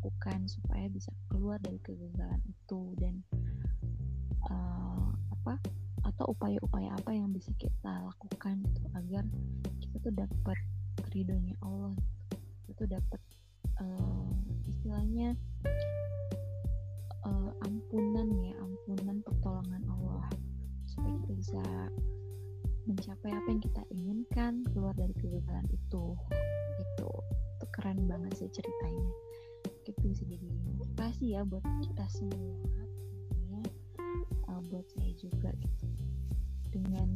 mau 0.08 0.16
dilakukan 0.16 0.48
supaya 0.48 0.88
bisa 0.88 1.12
keluar 1.28 1.60
dari 1.60 1.84
kegagalan 1.84 2.40
itu 2.48 2.96
dan 2.96 3.16
uh, 4.48 5.12
apa 5.36 5.60
atau 6.08 6.32
upaya-upaya 6.32 6.96
apa 6.96 7.12
yang 7.12 7.36
bisa 7.36 7.52
kita 7.60 8.08
lakukan 8.08 8.64
gitu 8.72 8.88
agar 8.96 9.28
kita 9.84 9.96
tuh 10.00 10.14
dapat 10.16 10.58
ridhonya 11.12 11.60
Allah 11.60 11.92
kita 12.64 12.72
tuh 12.80 12.88
dapat 12.88 13.22
uh, 13.84 14.32
istilahnya 14.72 15.36
uh, 17.28 17.52
ampunan 17.68 18.32
ya 18.40 18.56
ampunan 18.64 19.20
pertolongan 19.28 19.84
Allah. 19.92 20.32
Supaya 20.88 21.20
kita 21.20 21.34
bisa 21.36 21.64
mencapai 22.88 23.36
apa 23.36 23.48
yang 23.52 23.60
kita 23.60 23.84
inginkan 23.92 24.64
keluar 24.72 24.96
dari 24.96 25.12
kegagalan 25.20 25.68
itu. 25.68 26.16
Itu 26.80 27.10
itu 27.60 27.66
keren 27.76 28.08
banget 28.08 28.32
sih 28.40 28.50
ceritanya 28.56 29.27
itu 29.88 30.04
bisa 30.04 30.24
jadi 30.28 30.48
motivasi 30.76 31.26
ya 31.36 31.42
buat 31.48 31.64
kita 31.84 32.06
semua 32.12 32.68
uh, 34.52 34.62
buat 34.68 34.86
saya 34.96 35.12
juga 35.16 35.50
gitu. 35.56 35.86
Dengan 36.74 37.10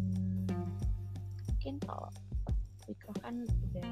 mungkin 1.48 1.75
kalau 1.84 2.12
Fikro 2.88 3.13
kan 3.22 3.44
udah 3.46 3.92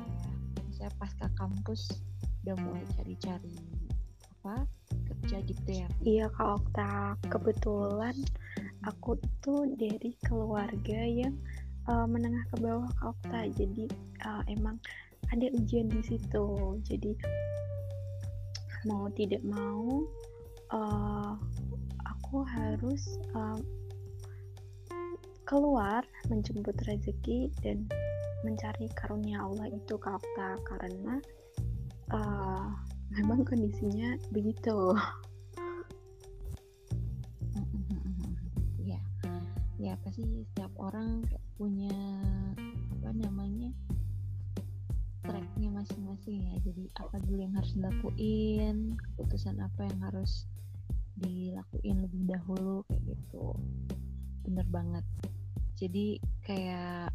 saya 0.74 0.90
pasca 0.98 1.28
kampus 1.38 1.92
udah 2.46 2.56
mulai 2.64 2.84
cari-cari 2.96 3.56
apa 4.40 4.64
kerja 5.12 5.38
gitu 5.44 5.70
ya? 5.70 5.88
Iya 6.02 6.26
Kak 6.32 6.50
Okta 6.64 7.20
kebetulan 7.28 8.16
aku 8.88 9.20
itu 9.20 9.56
dari 9.76 10.16
keluarga 10.24 11.02
yang 11.04 11.36
uh, 11.92 12.08
menengah 12.08 12.48
ke 12.50 12.56
bawah 12.64 12.88
Kak 12.98 13.12
Okta 13.20 13.40
jadi 13.54 13.86
uh, 14.24 14.44
emang 14.48 14.80
ada 15.30 15.46
ujian 15.54 15.92
di 15.92 16.02
situ. 16.02 16.48
Jadi 16.88 17.14
mau 18.88 19.12
tidak 19.12 19.44
mau 19.44 20.08
uh, 20.72 21.34
aku 22.06 22.46
harus 22.46 23.20
uh, 23.36 23.60
keluar 25.44 26.06
menjemput 26.30 26.78
rezeki 26.86 27.50
dan 27.66 27.90
mencari 28.46 28.88
karunia 28.96 29.42
Allah 29.42 29.68
itu 29.74 29.98
kakak 29.98 30.62
karena 30.64 31.18
uh, 32.14 32.70
memang 33.12 33.42
kondisinya 33.44 34.16
begitu. 34.30 34.94
Ya 38.80 38.98
ya 39.78 39.94
pasti 40.02 40.26
setiap 40.26 40.74
orang 40.82 41.22
punya 41.60 41.94
apa 43.00 43.12
namanya 43.14 43.70
tracknya 45.30 45.70
masing-masing 45.70 46.42
ya. 46.50 46.56
Jadi 46.66 46.90
apa 46.98 47.22
dulu 47.22 47.38
yang 47.46 47.54
harus 47.54 47.72
dilakuin 47.78 48.98
keputusan 48.98 49.62
apa 49.62 49.86
yang 49.86 50.00
harus 50.02 50.50
dilakuin 51.22 52.02
lebih 52.02 52.26
dahulu 52.26 52.82
kayak 52.90 53.14
gitu. 53.14 53.54
Bener 54.50 54.66
banget. 54.74 55.06
Jadi 55.78 56.18
kayak 56.42 57.14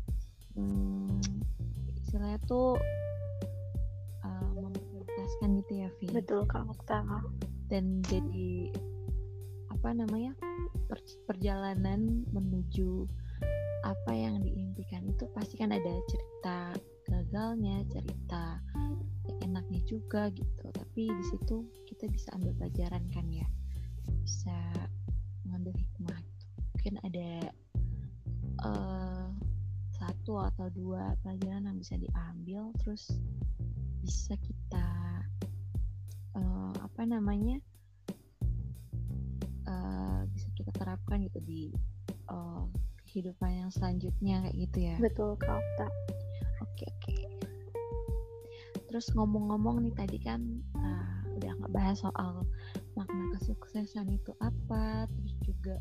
hmm, 0.55 1.19
istilahnya 1.99 2.39
tuh 2.47 2.79
uh, 4.23 4.51
memprioritaskan 4.55 5.59
gitu 5.67 5.73
ya 5.83 5.89
Vi 5.99 6.07
betul 6.15 6.47
kak 6.47 6.63
Okta 6.71 7.03
dan 7.67 7.99
jadi 8.07 8.71
apa 9.75 9.91
namanya 9.91 10.33
per 10.87 11.03
perjalanan 11.27 12.23
menuju 12.31 13.05
apa 13.85 14.13
yang 14.17 14.41
diimpikan 14.41 15.05
itu 15.05 15.29
pasti 15.37 15.61
kan 15.61 15.75
ada 15.75 15.93
cerita 16.09 16.73
gagalnya 17.25 17.81
cerita 17.89 18.61
enaknya 19.41 19.81
juga 19.89 20.29
gitu. 20.37 20.67
Tapi 20.69 21.09
di 21.09 21.25
situ 21.33 21.65
kita 21.89 22.05
bisa 22.13 22.29
ambil 22.37 22.53
pelajaran 22.61 23.01
kan 23.17 23.25
ya. 23.33 23.49
Bisa 24.21 24.57
mengambil 25.49 25.73
hikmah 25.81 26.21
gitu. 26.21 26.45
mungkin 26.77 26.95
ada 27.01 27.31
uh, 28.61 29.29
satu 29.97 30.37
atau 30.53 30.69
dua 30.77 31.17
pelajaran 31.25 31.65
yang 31.65 31.81
bisa 31.81 31.97
diambil 31.97 32.69
terus 32.85 33.09
bisa 34.05 34.37
kita 34.45 34.89
uh, 36.37 36.77
apa 36.77 37.03
namanya 37.09 37.57
uh, 39.65 40.29
bisa 40.29 40.49
kita 40.53 40.77
terapkan 40.77 41.25
gitu 41.25 41.41
di 41.41 41.73
uh, 42.29 42.69
kehidupan 43.09 43.65
yang 43.65 43.71
selanjutnya 43.73 44.45
kayak 44.45 44.57
gitu 44.69 44.79
ya. 44.93 44.97
Betul 45.01 45.41
kak 45.41 45.65
oke 46.75 46.85
oke 46.91 47.14
terus 48.95 49.11
ngomong-ngomong 49.19 49.83
nih 49.83 49.95
tadi 49.99 50.23
kan 50.23 50.39
uh, 50.79 51.19
udah 51.35 51.51
bahas 51.75 51.99
soal 51.99 52.47
makna 52.95 53.35
kesuksesan 53.35 54.07
itu 54.07 54.31
apa 54.39 55.11
terus 55.11 55.35
juga 55.43 55.75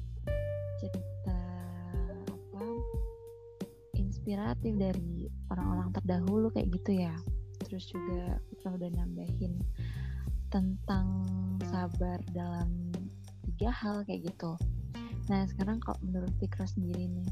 cerita 0.82 1.41
apa 2.25 2.65
inspiratif 4.01 4.74
dari 4.82 5.29
orang-orang 5.53 5.93
terdahulu 5.93 6.50
kayak 6.58 6.74
gitu 6.74 7.05
ya. 7.05 7.13
Terus 7.62 7.86
juga 7.93 8.41
kita 8.50 8.82
udah 8.82 8.89
nambahin 8.98 9.62
tentang 10.50 11.29
sabar 11.70 12.17
dalam 12.34 12.89
tiga 13.46 13.70
hal 13.70 14.01
kayak 14.10 14.25
gitu. 14.25 14.58
Nah 15.29 15.46
sekarang 15.53 15.77
kalau 15.86 16.01
menurut 16.01 16.34
Fikra 16.41 16.65
sendiri 16.65 17.05
nih, 17.05 17.29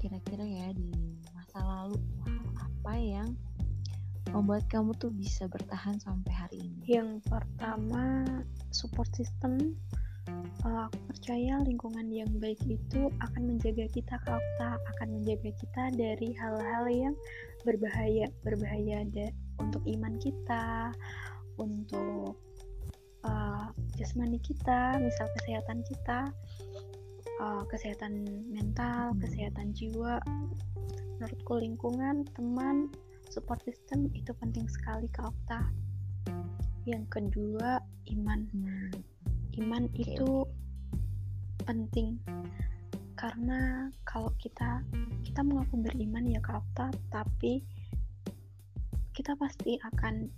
kira-kira 0.00 0.48
ya 0.48 0.72
di 0.72 1.20
masa 1.36 1.60
lalu 1.60 2.00
apa 2.56 2.96
yang 2.96 3.28
membuat 4.30 4.62
kamu 4.70 4.94
tuh 5.02 5.10
bisa 5.10 5.50
bertahan 5.50 5.98
sampai 5.98 6.32
hari 6.32 6.58
ini? 6.62 7.00
Yang 7.00 7.26
pertama 7.26 8.24
support 8.70 9.10
system. 9.16 9.74
Uh, 10.62 10.86
aku 10.86 10.98
percaya 11.10 11.58
lingkungan 11.66 12.06
yang 12.06 12.30
baik 12.38 12.62
itu 12.70 13.10
akan 13.18 13.42
menjaga 13.50 13.90
kita 13.90 14.14
Okta, 14.22 14.78
akan 14.94 15.18
menjaga 15.18 15.50
kita 15.58 15.82
dari 15.98 16.30
hal-hal 16.38 16.86
yang 16.86 17.14
berbahaya, 17.66 18.30
berbahaya 18.46 19.02
ada 19.02 19.34
untuk 19.58 19.82
iman 19.82 20.14
kita, 20.22 20.94
untuk 21.58 22.38
uh, 23.26 23.74
jasmani 23.98 24.38
kita, 24.38 25.02
misal 25.02 25.26
kesehatan 25.42 25.82
kita 25.82 26.30
uh, 27.42 27.62
kesehatan 27.66 28.26
mental, 28.50 29.12
hmm. 29.12 29.20
kesehatan 29.22 29.74
jiwa. 29.74 30.22
Menurutku 31.18 31.54
lingkungan, 31.58 32.26
teman, 32.34 32.90
support 33.32 33.64
system 33.64 34.12
itu 34.12 34.36
penting 34.36 34.68
sekali 34.68 35.08
ke 35.08 35.24
Okta. 35.24 35.64
Yang 36.84 37.04
kedua, 37.08 37.80
iman. 38.12 38.40
Hmm. 38.52 38.92
Iman 39.56 39.88
okay. 39.88 40.12
itu 40.12 40.44
penting 41.64 42.20
karena 43.16 43.88
kalau 44.04 44.28
kita 44.36 44.84
kita 45.24 45.40
mengaku 45.40 45.80
beriman 45.80 46.28
ya 46.28 46.44
ke 46.44 46.52
Okta, 46.52 46.92
tapi 47.08 47.64
kita 49.16 49.32
pasti 49.40 49.80
akan 49.80 50.28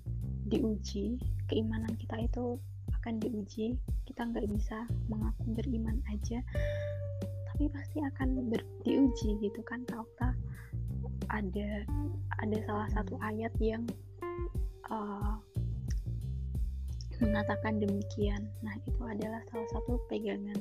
diuji 0.46 1.18
keimanan 1.48 1.94
kita 1.96 2.20
itu 2.20 2.60
akan 3.00 3.16
diuji 3.22 3.78
kita 4.04 4.28
nggak 4.28 4.44
bisa 4.50 4.84
mengaku 5.08 5.56
beriman 5.56 5.96
aja 6.12 6.42
tapi 7.48 7.70
pasti 7.70 8.02
akan 8.02 8.50
ber, 8.50 8.60
diuji 8.82 9.38
gitu 9.40 9.60
kan 9.64 9.86
Kak 9.86 10.04
Okta 10.04 10.34
ada 11.30 11.84
ada 12.42 12.56
salah 12.66 12.88
satu 12.92 13.14
ayat 13.22 13.52
yang 13.60 13.84
uh, 14.90 15.38
mengatakan 17.22 17.78
demikian. 17.78 18.48
Nah 18.60 18.74
itu 18.84 19.02
adalah 19.04 19.40
salah 19.48 19.68
satu 19.72 20.00
pegangan 20.10 20.58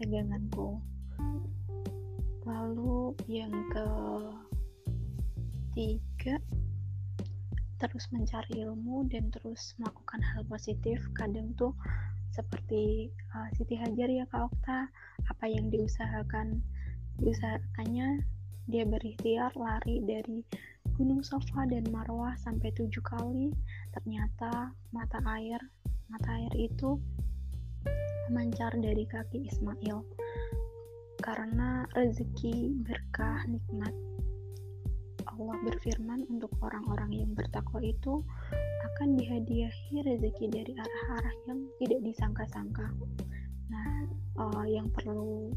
peganganku. 0.00 0.78
Lalu 2.48 3.12
yang 3.28 3.52
ke 3.72 3.88
tiga 5.76 6.36
terus 7.78 8.10
mencari 8.10 8.66
ilmu 8.66 9.06
dan 9.06 9.30
terus 9.30 9.78
melakukan 9.78 10.20
hal 10.34 10.42
positif. 10.50 10.98
Kadang 11.14 11.54
tuh 11.54 11.72
seperti 12.34 13.08
uh, 13.34 13.48
Siti 13.54 13.78
Hajar 13.78 14.10
ya 14.10 14.26
Kak 14.30 14.50
Okta 14.50 14.90
apa 15.26 15.44
yang 15.46 15.70
diusahakan 15.70 16.62
diusahakannya 17.18 18.22
dia 18.68 18.84
berikhtiar 18.84 19.50
lari 19.56 20.04
dari 20.04 20.44
Gunung 20.94 21.24
Sofa 21.24 21.64
dan 21.64 21.88
Marwah 21.88 22.36
sampai 22.36 22.68
tujuh 22.76 23.00
kali 23.00 23.48
ternyata 23.96 24.76
mata 24.92 25.18
air 25.34 25.58
mata 26.12 26.30
air 26.36 26.52
itu 26.54 27.00
memancar 28.28 28.76
dari 28.76 29.08
kaki 29.08 29.48
Ismail 29.48 30.04
karena 31.24 31.88
rezeki 31.96 32.76
berkah 32.84 33.44
nikmat 33.48 33.92
Allah 35.38 35.56
berfirman 35.64 36.26
untuk 36.28 36.50
orang-orang 36.60 37.14
yang 37.14 37.30
bertakwa 37.30 37.78
itu 37.78 38.26
akan 38.92 39.14
dihadiahi 39.14 40.02
rezeki 40.02 40.50
dari 40.50 40.72
arah-arah 40.74 41.36
yang 41.46 41.62
tidak 41.78 42.00
disangka-sangka. 42.02 42.90
Nah, 43.70 44.10
uh, 44.34 44.66
yang 44.66 44.90
perlu 44.90 45.54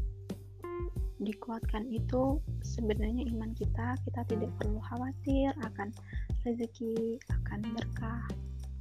dikuatkan 1.22 1.86
itu 1.88 2.42
sebenarnya 2.66 3.26
iman 3.32 3.54
kita. 3.54 3.96
Kita 4.04 4.20
tidak 4.26 4.50
perlu 4.58 4.78
khawatir 4.92 5.54
akan 5.62 5.94
rezeki, 6.42 7.18
akan 7.30 7.60
berkah, 7.74 8.26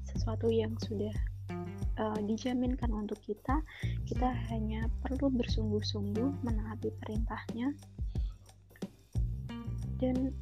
sesuatu 0.10 0.50
yang 0.50 0.74
sudah 0.84 1.14
uh, 2.02 2.20
dijaminkan 2.26 2.90
untuk 2.92 3.18
kita. 3.24 3.62
Kita 4.10 4.30
hanya 4.52 4.90
perlu 5.06 5.30
bersungguh-sungguh 5.32 6.44
menaati 6.44 6.90
perintahnya 7.00 7.74
dan 10.02 10.34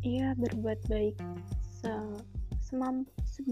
ia 0.00 0.32
berbuat 0.40 0.80
baik 0.88 1.16
se 1.60 1.92
semampu 2.56 3.12
se 3.28 3.44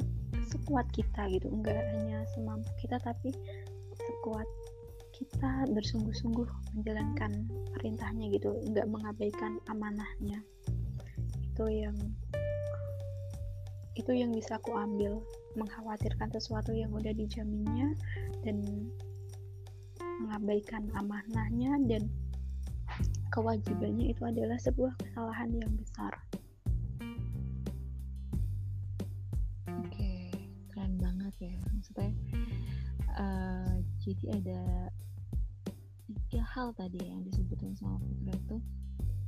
sekuat 0.48 0.88
kita 0.96 1.28
gitu 1.28 1.52
enggak 1.52 1.76
hanya 1.92 2.24
semampu 2.32 2.68
kita 2.80 2.96
tapi 3.04 3.36
sekuat 3.92 4.48
kita 5.22 5.70
bersungguh-sungguh 5.70 6.48
menjalankan 6.74 7.46
perintahnya 7.78 8.26
gitu 8.34 8.58
enggak 8.66 8.90
mengabaikan 8.90 9.62
amanahnya 9.70 10.42
itu 11.52 11.64
yang 11.70 11.96
itu 13.94 14.10
yang 14.10 14.32
bisa 14.32 14.56
aku 14.56 14.72
ambil 14.74 15.20
mengkhawatirkan 15.54 16.32
sesuatu 16.32 16.72
yang 16.72 16.90
udah 16.90 17.12
dijaminnya 17.12 17.92
dan 18.42 18.64
mengabaikan 20.24 20.88
amanahnya 20.96 21.76
dan 21.86 22.08
kewajibannya 23.30 24.16
itu 24.16 24.22
adalah 24.24 24.56
sebuah 24.56 24.96
kesalahan 24.96 25.52
yang 25.54 25.72
besar. 25.76 26.16
ya 31.42 31.58
maksudnya 31.74 32.14
uh, 33.18 33.74
jadi 33.98 34.24
ada 34.38 34.60
tiga 36.32 36.48
hal 36.56 36.72
tadi 36.80 36.96
yang 36.96 37.20
disebutkan 37.28 37.76
sama 37.76 38.00
Fitra 38.00 38.32
itu 38.32 38.56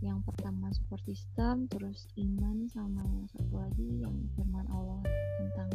yang 0.00 0.24
pertama 0.24 0.72
support 0.72 1.04
system 1.04 1.68
terus 1.68 2.08
iman 2.16 2.64
sama 2.72 3.04
yang 3.04 3.28
satu 3.28 3.60
lagi 3.60 3.88
yang 4.00 4.16
firman 4.32 4.64
Allah 4.72 5.04
tentang 5.36 5.68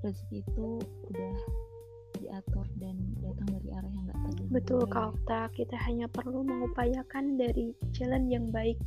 rezeki 0.00 0.40
itu 0.40 0.80
udah 0.80 1.36
diatur 2.16 2.64
dan 2.80 2.96
datang 3.20 3.60
dari 3.60 3.68
arah 3.76 3.92
yang 3.92 4.08
gak 4.08 4.20
tadi. 4.24 4.44
Betul 4.48 4.88
Kak 4.88 5.52
kita 5.52 5.76
hanya 5.84 6.08
perlu 6.08 6.48
mengupayakan 6.48 7.36
dari 7.36 7.76
jalan 7.92 8.32
yang 8.32 8.48
baik 8.48 8.80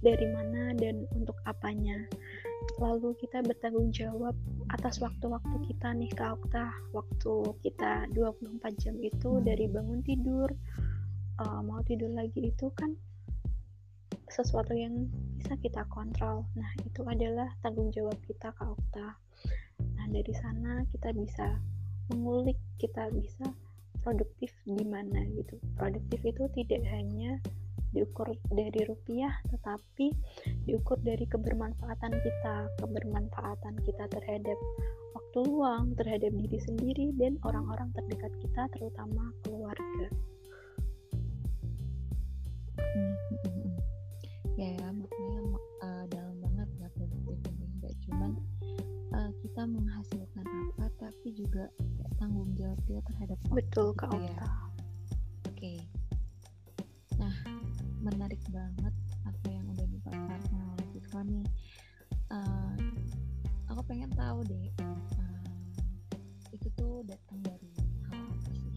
dari 0.00 0.24
mana 0.32 0.72
dan 0.80 1.04
untuk 1.12 1.36
apanya. 1.44 2.08
Lalu 2.80 3.12
kita 3.20 3.44
bertanggung 3.44 3.92
jawab 3.92 4.32
atas 4.72 4.96
waktu-waktu 4.96 5.60
kita 5.68 5.92
nih 5.92 6.08
Kak 6.16 6.40
Okta. 6.40 6.72
Waktu 6.96 7.52
kita 7.60 8.08
24 8.16 8.80
jam 8.80 8.96
itu 9.04 9.28
hmm. 9.28 9.44
dari 9.44 9.68
bangun 9.68 10.00
tidur 10.00 10.48
uh, 11.40 11.60
mau 11.64 11.80
tidur 11.82 12.10
lagi 12.12 12.50
itu 12.50 12.70
kan 12.74 12.94
sesuatu 14.30 14.74
yang 14.74 15.06
bisa 15.38 15.54
kita 15.62 15.86
kontrol. 15.92 16.42
Nah, 16.58 16.70
itu 16.82 17.06
adalah 17.06 17.50
tanggung 17.62 17.94
jawab 17.94 18.18
kita 18.26 18.50
Kak 18.50 18.66
Okta. 18.66 19.14
Nah, 19.94 20.06
dari 20.10 20.34
sana 20.34 20.82
kita 20.90 21.14
bisa 21.14 21.60
mengulik, 22.10 22.58
kita 22.82 23.10
bisa 23.14 23.46
produktif 24.02 24.50
di 24.66 24.82
mana 24.82 25.22
gitu. 25.38 25.54
Produktif 25.78 26.20
itu 26.26 26.44
tidak 26.52 26.82
hanya 26.90 27.38
diukur 27.94 28.26
dari 28.50 28.82
rupiah 28.90 29.30
tetapi 29.54 30.10
diukur 30.66 30.98
dari 31.06 31.30
kebermanfaatan 31.30 32.10
kita 32.10 32.66
kebermanfaatan 32.82 33.78
kita 33.86 34.04
terhadap 34.10 34.58
waktu 35.14 35.38
luang 35.46 35.94
terhadap 35.94 36.34
diri 36.34 36.58
sendiri 36.58 37.14
dan 37.14 37.38
orang-orang 37.46 37.94
terdekat 37.94 38.34
kita 38.42 38.66
terutama 38.74 39.30
keluarga 39.46 40.10
ya 44.54 44.68
ya 44.74 44.88
makanya 44.94 45.40
uh, 45.82 46.04
dalam 46.10 46.36
banget 46.42 46.68
nggak 46.78 46.92
produktif 46.94 47.38
ini. 47.50 47.66
Nggak 47.82 47.94
cuman 48.06 48.30
uh, 49.12 49.30
kita 49.42 49.62
menghasilkan 49.66 50.44
apa 50.78 50.86
tapi 50.98 51.28
juga 51.34 51.64
tanggung 52.18 52.54
jawab 52.54 52.78
kita 52.86 53.02
terhadap 53.10 53.38
betul 53.50 53.90
kak 53.94 54.10
ya. 54.14 54.38
oke. 55.46 55.54
Okay 55.58 55.78
menarik 58.04 58.40
banget 58.52 58.94
apa 59.24 59.46
yang 59.48 59.64
udah 59.72 59.86
dipaparkan 59.88 60.60
oleh 60.76 60.86
Fitro 60.92 61.24
nih. 61.24 61.46
Uh, 62.28 62.76
aku 63.72 63.80
pengen 63.88 64.12
tahu 64.12 64.44
deh 64.44 64.68
uh, 65.16 65.44
itu 66.52 66.68
tuh 66.76 67.00
datang 67.08 67.40
dari 67.40 67.72
hal 68.12 68.20
apa 68.28 68.52
sih 68.60 68.72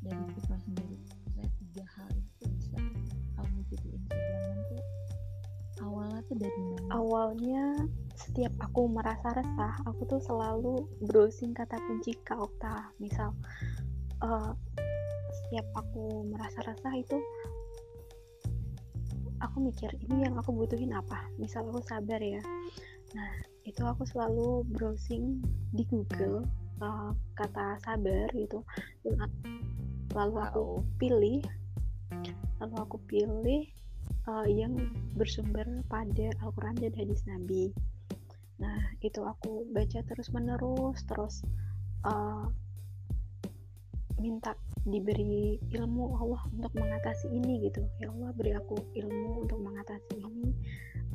dari 0.00 0.24
tuh 6.26 6.36
dari 6.38 6.60
mana? 6.60 6.82
Awalnya 6.94 7.64
setiap 8.16 8.52
aku 8.62 8.88
merasa 8.90 9.30
resah 9.36 9.74
aku 9.86 10.02
tuh 10.08 10.20
selalu 10.22 10.84
browsing 11.06 11.54
kata 11.54 11.78
kunci 11.86 12.16
Kak 12.26 12.38
Okta. 12.38 12.90
Misal 12.98 13.30
uh, 14.22 14.52
setiap 15.42 15.66
aku 15.78 16.26
merasa 16.26 16.58
resah 16.66 16.94
itu 16.96 17.16
aku 19.38 19.56
mikir 19.68 19.92
ini 20.08 20.26
yang 20.26 20.34
aku 20.40 20.50
butuhin 20.50 20.92
apa? 20.96 21.28
Misal 21.38 21.68
aku 21.68 21.80
sabar 21.84 22.18
ya. 22.18 22.42
Nah 23.14 23.30
itu 23.62 23.82
aku 23.82 24.02
selalu 24.08 24.66
browsing 24.74 25.42
di 25.74 25.86
Google 25.86 26.46
uh, 26.82 27.12
kata 27.38 27.78
sabar 27.84 28.26
gitu. 28.34 28.64
Lalu 30.16 30.36
aku 30.40 30.64
pilih 30.96 31.40
lalu 32.56 32.76
aku 32.80 32.96
pilih 33.04 33.68
uh, 34.28 34.46
yang 34.46 34.74
bersumber 35.14 35.64
pada 35.86 36.26
Al-Quran 36.42 36.76
dan 36.78 36.92
hadis 36.94 37.22
Nabi. 37.26 37.70
Nah 38.60 38.78
itu 39.00 39.22
aku 39.22 39.68
baca 39.70 40.00
terus 40.04 40.28
menerus 40.32 41.02
terus 41.06 41.44
uh, 42.04 42.46
minta 44.16 44.56
diberi 44.86 45.60
ilmu 45.76 46.16
Allah 46.16 46.42
untuk 46.50 46.72
mengatasi 46.74 47.30
ini 47.30 47.68
gitu. 47.68 47.84
Ya 48.00 48.10
Allah 48.10 48.30
beri 48.34 48.52
aku 48.56 48.76
ilmu 48.96 49.46
untuk 49.46 49.60
mengatasi 49.60 50.20
ini. 50.20 50.50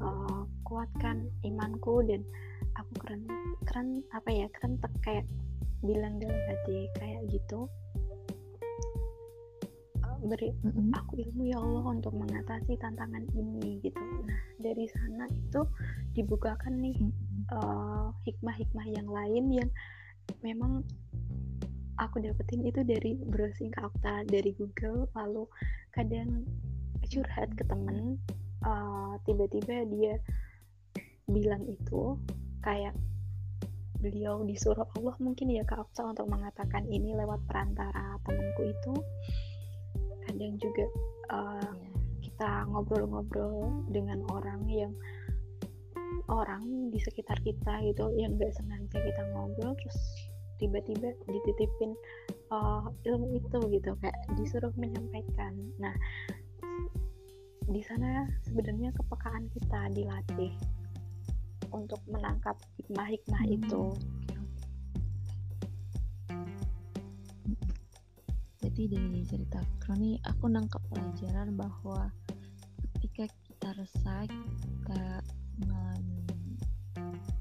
Uh, 0.01 0.49
kuatkan 0.65 1.29
imanku 1.45 2.01
dan 2.09 2.25
aku 2.73 2.91
keren 3.05 3.21
keren 3.69 3.89
apa 4.15 4.29
ya 4.33 4.47
keren 4.49 4.81
kayak 5.05 5.29
bilang 5.85 6.17
dalam 6.17 6.37
hati 6.49 6.89
kayak 6.97 7.21
gitu 7.29 7.69
beri 10.21 10.53
mm-hmm. 10.53 10.93
aku 10.93 11.17
ilmu 11.17 11.43
ya 11.49 11.57
Allah 11.57 11.85
untuk 11.97 12.13
mengatasi 12.13 12.77
tantangan 12.77 13.25
ini 13.33 13.81
gitu 13.81 14.01
nah 14.25 14.41
dari 14.61 14.85
sana 14.89 15.25
itu 15.29 15.61
dibukakan 16.13 16.77
nih 16.81 16.97
mm-hmm. 16.97 17.43
uh, 17.53 18.13
hikmah-hikmah 18.25 18.87
yang 18.89 19.09
lain 19.09 19.45
yang 19.49 19.69
memang 20.45 20.85
aku 21.97 22.21
dapetin 22.21 22.65
itu 22.65 22.81
dari 22.85 23.17
browsing 23.17 23.73
ke 23.73 23.81
Okta 23.81 24.25
dari 24.25 24.53
Google 24.57 25.09
lalu 25.13 25.45
kadang 25.93 26.45
curhat 27.05 27.51
ke 27.57 27.63
temen 27.67 28.17
uh, 28.65 29.17
tiba-tiba 29.27 29.85
dia 29.89 30.15
bilang 31.29 31.65
itu 31.67 32.17
kayak 32.61 32.95
beliau 34.01 34.41
disuruh 34.41 34.89
Allah 34.97 35.13
mungkin 35.21 35.53
ya 35.53 35.61
Kak 35.61 35.89
Okta 35.89 36.09
untuk 36.09 36.25
mengatakan 36.25 36.89
ini 36.89 37.13
lewat 37.13 37.45
perantara 37.45 38.17
temanku 38.25 38.73
itu 38.73 38.93
kadang 40.41 40.57
juga 40.57 40.85
uh, 41.29 41.73
kita 42.17 42.65
ngobrol-ngobrol 42.73 43.85
dengan 43.93 44.25
orang 44.33 44.65
yang 44.65 44.89
orang 46.25 46.89
di 46.89 46.97
sekitar 46.97 47.37
kita 47.45 47.85
gitu 47.85 48.09
yang 48.17 48.33
gak 48.41 48.49
sengaja 48.57 48.97
kita 48.97 49.21
ngobrol 49.37 49.77
terus 49.77 49.99
tiba-tiba 50.57 51.13
dititipin 51.29 51.93
uh, 52.49 52.89
ilmu 53.05 53.37
itu 53.37 53.59
gitu 53.69 53.91
kayak 54.01 54.17
disuruh 54.37 54.73
menyampaikan. 54.77 55.53
Nah 55.77 55.93
di 57.69 57.81
sana 57.85 58.25
sebenarnya 58.49 58.89
kepekaan 58.97 59.45
kita 59.53 59.93
dilatih 59.93 60.53
untuk 61.69 62.01
menangkap 62.09 62.57
hikmah-hikmah 62.81 63.43
hmm. 63.45 63.55
itu 63.61 63.81
jadi 68.81 68.97
dari 68.97 69.21
cerita. 69.29 69.61
Kroni 69.77 70.17
aku 70.25 70.49
nangkep 70.49 70.81
pelajaran 70.89 71.53
bahwa 71.53 72.09
ketika 72.97 73.29
kita 73.45 73.69
resah 73.77 74.25
kita 74.25 75.21
mengalami 75.61 76.25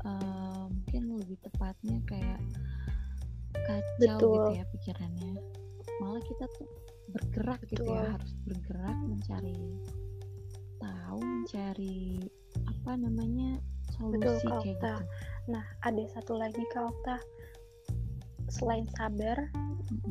uh, 0.05 0.69
mungkin 0.69 1.17
lebih 1.17 1.41
tepatnya 1.41 1.97
kayak 2.05 2.41
kacau 3.57 4.21
Betul. 4.21 4.33
gitu 4.37 4.51
ya 4.61 4.65
pikirannya. 4.69 5.33
Malah 6.05 6.23
kita 6.29 6.45
tuh 6.61 6.69
bergerak 7.09 7.61
Betul. 7.65 7.73
gitu 7.73 7.83
ya 7.89 8.05
harus 8.13 8.33
bergerak 8.45 8.99
mencari 9.09 9.61
tahu 10.81 11.19
mencari 11.25 12.21
apa 12.69 12.93
namanya 13.01 13.61
solusi 13.97 14.45
Betul, 14.45 14.61
kayak 14.61 14.77
gitu. 14.77 14.95
Nah 15.57 15.65
ada 15.89 16.03
satu 16.13 16.37
lagi 16.37 16.61
Kak 16.69 16.93
selain 18.51 18.85
sabar 18.99 19.39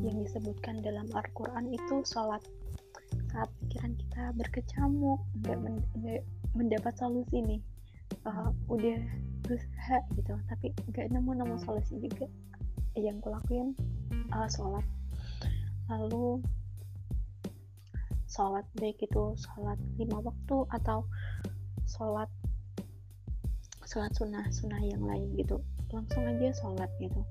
yang 0.00 0.16
disebutkan 0.24 0.80
dalam 0.80 1.04
Al-Quran 1.12 1.68
itu 1.76 2.00
sholat. 2.08 2.40
Saat 3.30 3.52
pikiran 3.62 3.92
kita 4.00 4.22
berkecamuk 4.34 5.20
nggak 5.44 5.58
men- 5.60 6.24
mendapat 6.56 6.96
solusi 6.96 7.44
nih. 7.44 7.62
Uh, 8.26 8.50
udah 8.66 8.98
berusaha 9.46 9.96
gitu 10.18 10.34
tapi 10.50 10.74
nggak 10.90 11.14
nemu 11.14 11.30
nemu 11.30 11.56
solusi 11.62 11.94
juga 12.02 12.26
yang 12.98 13.20
kulakuin 13.22 13.76
uh, 14.34 14.48
sholat. 14.50 14.82
Lalu 15.92 16.42
sholat 18.26 18.66
baik 18.80 18.98
itu 19.04 19.36
sholat 19.36 19.78
lima 20.00 20.18
waktu 20.24 20.56
atau 20.74 21.06
sholat 21.86 22.30
sholat 23.86 24.10
sunnah 24.16 24.44
sunnah 24.50 24.80
yang 24.80 25.04
lain 25.04 25.28
gitu. 25.36 25.60
Langsung 25.90 26.22
aja 26.26 26.50
sholat 26.54 26.90
gitu 27.02 27.22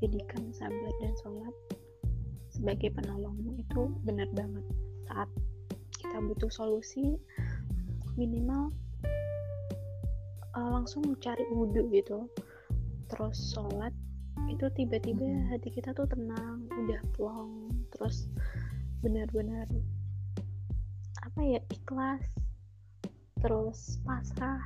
jadikan 0.00 0.52
sabar 0.52 0.92
dan 1.00 1.12
sholat 1.24 1.54
sebagai 2.52 2.92
penolongmu 2.96 3.60
itu 3.60 3.92
benar 4.04 4.28
banget. 4.32 4.64
Saat 5.08 5.28
kita 6.00 6.16
butuh 6.24 6.48
solusi 6.48 7.20
minimal 8.16 8.72
uh, 10.56 10.70
langsung 10.72 11.04
cari 11.20 11.44
wudhu 11.52 11.88
gitu. 11.92 12.28
Terus 13.12 13.52
sholat 13.52 13.92
itu 14.48 14.66
tiba-tiba 14.72 15.52
hati 15.52 15.68
kita 15.72 15.92
tuh 15.92 16.08
tenang 16.08 16.64
udah 16.72 17.00
plong. 17.16 17.68
Terus 17.92 18.28
benar-benar 19.04 19.68
apa 21.24 21.40
ya 21.44 21.60
ikhlas. 21.72 22.24
Terus 23.40 24.00
pasrah. 24.02 24.64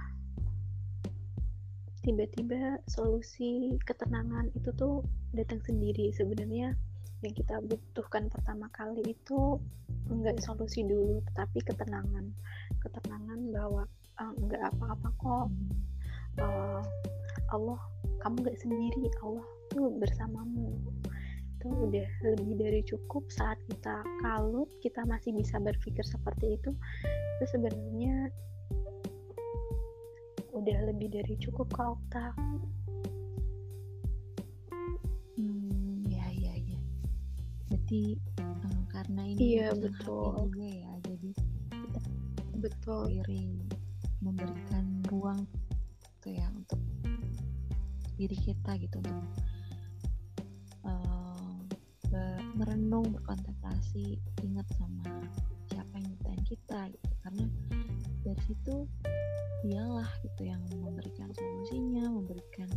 Tiba-tiba 2.00 2.80
solusi 2.88 3.76
ketenangan 3.84 4.48
itu 4.56 4.72
tuh 4.72 5.04
datang 5.34 5.60
sendiri. 5.62 6.10
Sebenarnya 6.14 6.74
yang 7.20 7.34
kita 7.36 7.60
butuhkan 7.60 8.32
pertama 8.32 8.66
kali 8.72 9.04
itu 9.04 9.60
enggak 10.08 10.40
solusi 10.42 10.82
dulu 10.82 11.20
tetapi 11.32 11.58
ketenangan. 11.62 12.32
Ketenangan 12.80 13.40
bahwa 13.52 13.82
ah, 14.18 14.32
enggak 14.40 14.62
apa-apa 14.74 15.08
kok. 15.20 15.46
Uh, 16.40 16.82
Allah 17.50 17.80
kamu 18.22 18.36
nggak 18.46 18.58
sendiri. 18.58 19.04
Allah 19.22 19.46
tuh 19.70 19.92
bersamamu. 19.98 20.78
Itu 21.60 21.68
udah 21.68 22.08
lebih 22.24 22.56
dari 22.56 22.80
cukup 22.88 23.28
saat 23.28 23.60
kita 23.68 24.00
kalut 24.24 24.70
kita 24.80 25.04
masih 25.04 25.36
bisa 25.36 25.60
berpikir 25.60 26.00
seperti 26.08 26.56
itu 26.56 26.72
itu 27.36 27.44
sebenarnya 27.52 28.32
udah 30.56 30.78
lebih 30.88 31.12
dari 31.12 31.36
cukup 31.36 31.68
kak. 31.72 31.88
Okta 32.00 32.26
berarti 37.90 38.14
um, 38.38 38.86
karena 38.86 39.22
ini 39.26 39.58
iya 39.58 39.74
betul. 39.74 40.46
juga 40.46 40.62
ya 40.62 40.92
jadi 41.02 41.30
kita 41.74 42.00
betul. 42.62 43.02
diri 43.10 43.58
memberikan 44.22 45.02
ruang 45.10 45.42
gitu 45.98 46.38
ya 46.38 46.46
untuk 46.54 46.78
diri 48.14 48.36
kita 48.38 48.78
gitu 48.78 49.02
untuk 49.02 49.18
uh, 50.86 51.58
merenung 52.54 53.10
berkontemplasi 53.10 54.22
ingat 54.46 54.70
sama 54.78 55.26
siapa 55.74 55.90
yang 55.98 56.14
nyiptain 56.14 56.42
kita 56.46 56.80
gitu. 56.94 57.10
Karena 57.26 57.44
dari 58.22 58.42
situ 58.46 58.86
dialah 59.66 60.06
gitu 60.22 60.46
yang 60.46 60.62
memberikan 60.78 61.26
solusinya 61.34 62.06
memberikan 62.06 62.70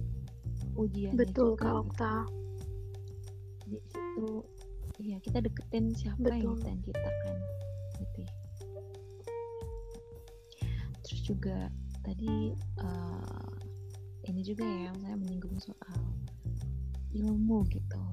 ujian 0.73 1.13
betul 1.13 1.53
kak 1.53 1.69
Okta. 1.69 2.25
Gitu. 3.69 3.77
di 3.77 3.77
situ 3.93 4.29
iya 5.01 5.17
kita 5.19 5.41
deketin 5.43 5.91
siapa 5.95 6.21
betul. 6.21 6.59
yang 6.63 6.81
kita 6.85 7.09
kan 7.25 7.37
gitu 7.99 8.17
ya. 8.23 8.33
terus 11.03 11.21
juga 11.23 11.57
tadi 12.03 12.55
uh, 12.83 13.53
ini 14.27 14.41
juga 14.43 14.63
ya 14.63 14.91
saya 14.99 15.15
menyinggung 15.19 15.59
soal 15.59 15.99
ilmu 17.13 17.63
gitu 17.71 18.03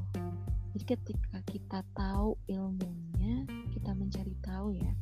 jadi 0.75 0.85
ketika 0.97 1.39
kita 1.51 1.79
tahu 1.95 2.39
ilmunya 2.47 3.47
kita 3.75 3.91
mencari 3.95 4.35
tahu 4.43 4.75
ya 4.75 4.93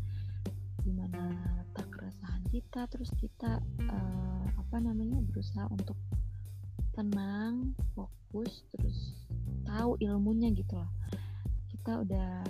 gimana 0.84 1.36
letak 1.60 1.88
keresahan 1.92 2.44
kita 2.48 2.88
terus 2.88 3.12
kita 3.20 3.60
uh, 3.92 4.44
apa 4.56 4.76
namanya 4.80 5.20
berusaha 5.28 5.68
untuk 5.68 5.96
tenang 6.96 7.76
fokus 7.92 8.64
terus 8.74 9.14
tahu 9.68 9.94
ilmunya 10.00 10.48
gitu 10.56 10.80
loh 10.80 10.97
kita 11.88 12.04
udah 12.04 12.44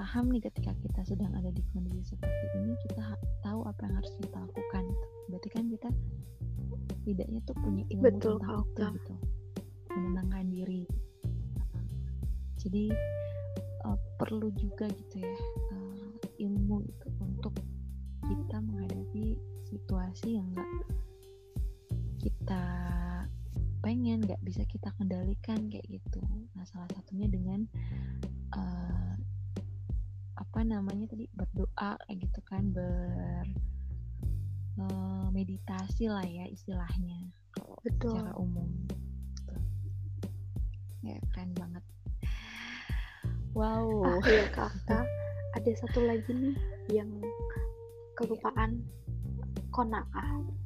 paham 0.00 0.32
nih 0.32 0.40
ketika 0.40 0.72
kita 0.80 1.04
sedang 1.04 1.36
ada 1.36 1.52
di 1.52 1.60
kondisi 1.68 2.16
seperti 2.16 2.64
ini 2.64 2.72
kita 2.88 3.12
tahu 3.44 3.60
apa 3.68 3.84
yang 3.84 4.00
harus 4.00 4.08
kita 4.24 4.40
lakukan. 4.40 4.84
Berarti 5.28 5.48
kan 5.52 5.64
kita 5.68 5.88
setidaknya 6.96 7.44
tuh 7.44 7.52
punya 7.60 7.84
ilmu 7.92 8.08
Betul, 8.08 8.40
tentang 8.40 8.64
itu 8.64 8.80
gitu. 8.88 9.14
Menenangkan 9.92 10.48
diri. 10.48 10.82
Jadi 12.56 12.84
uh, 13.84 14.00
perlu 14.16 14.48
juga 14.56 14.88
gitu 14.88 15.20
ya 15.20 15.36
uh, 15.76 16.08
ilmu 16.40 16.88
itu 16.88 17.06
untuk 17.20 17.52
kita 18.32 18.64
menghadapi 18.64 19.36
situasi 19.68 20.40
yang 20.40 20.48
nggak 24.22 24.40
bisa 24.46 24.62
kita 24.70 24.88
kendalikan 24.96 25.68
kayak 25.68 25.86
gitu 25.88 26.22
nah 26.54 26.64
salah 26.66 26.88
satunya 26.94 27.26
dengan 27.26 27.66
uh, 28.54 29.14
apa 30.38 30.60
namanya 30.64 31.10
tadi 31.10 31.28
berdoa 31.34 31.98
kayak 32.06 32.18
gitu 32.24 32.40
kan 32.46 32.72
ber 32.72 33.44
uh, 34.80 35.28
meditasi 35.34 36.08
lah 36.08 36.24
ya 36.24 36.46
istilahnya 36.48 37.34
kalau 37.52 37.76
Betul. 37.84 38.16
secara 38.16 38.32
umum 38.38 38.68
gitu. 38.88 39.54
ya 41.04 41.16
keren 41.34 41.52
banget 41.58 41.84
wow 43.52 44.16
ya 44.24 44.46
kak 44.54 44.72
ada 45.52 45.70
satu 45.76 46.00
lagi 46.08 46.32
nih 46.32 46.56
yang 46.88 47.12
kelupaan 48.16 48.80
konaah. 49.72 50.61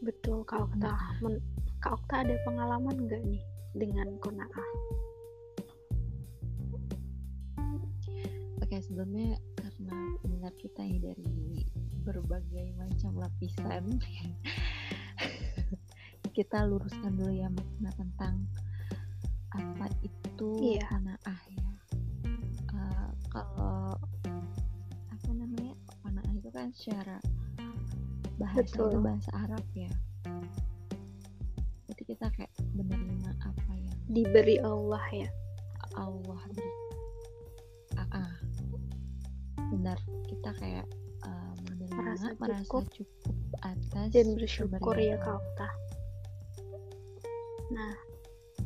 Betul 0.00 0.44
kak 0.44 0.64
Okta. 0.64 0.92
Men- 1.20 1.44
kak 1.78 1.96
Okta 1.96 2.24
ada 2.24 2.34
pengalaman 2.44 2.96
nggak 3.04 3.20
nih 3.24 3.42
dengan 3.72 4.08
konaah 4.18 4.70
Oke 8.60 8.76
sebelumnya 8.80 9.36
karena 9.56 9.96
pendengar 10.22 10.52
kita 10.56 10.82
ini 10.82 10.98
dari 11.02 11.28
berbagai 12.00 12.66
macam 12.76 13.18
lapisan 13.18 13.84
kita 16.36 16.64
luruskan 16.64 17.18
dulu 17.18 17.32
ya 17.34 17.48
makna 17.50 17.90
tentang 17.92 18.34
apa 19.50 19.90
itu 20.00 20.50
Iya. 20.62 20.86
qanaah 20.86 21.40
ya. 21.50 21.70
Uh, 22.70 23.10
kalau 23.28 23.98
apa 25.10 25.30
namanya 25.34 25.74
qanaah 26.00 26.32
itu 26.32 26.48
kan 26.48 26.70
secara 26.70 27.18
bahasa 28.40 28.64
Betul. 28.64 28.88
itu 28.88 28.98
bahasa 29.04 29.30
Arab 29.36 29.64
ya 29.76 29.92
jadi 31.92 32.02
kita 32.08 32.26
kayak 32.32 32.52
menerima 32.72 33.30
apa 33.44 33.72
yang 33.76 33.98
diberi 34.08 34.56
Allah 34.64 35.04
ya 35.12 35.28
Allah 36.00 36.40
beri 36.56 36.72
ah, 38.00 38.08
ah. 38.16 38.32
benar 39.68 39.98
kita 40.24 40.50
kayak 40.56 40.86
uh, 41.28 41.52
menerima 41.68 41.94
Merasa 42.00 42.32
merasa 42.40 42.64
cukup 42.64 42.84
cukup, 42.96 43.36
atas 43.60 44.08
dan 44.16 44.26
bersyukur 44.32 44.96
ya. 44.96 45.20
Okta 45.20 45.68
nah 47.70 47.94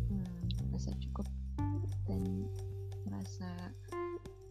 hmm, 0.09 0.71
merasa 0.71 0.95
cukup 1.03 1.27
dan 2.07 2.23
merasa 3.05 3.51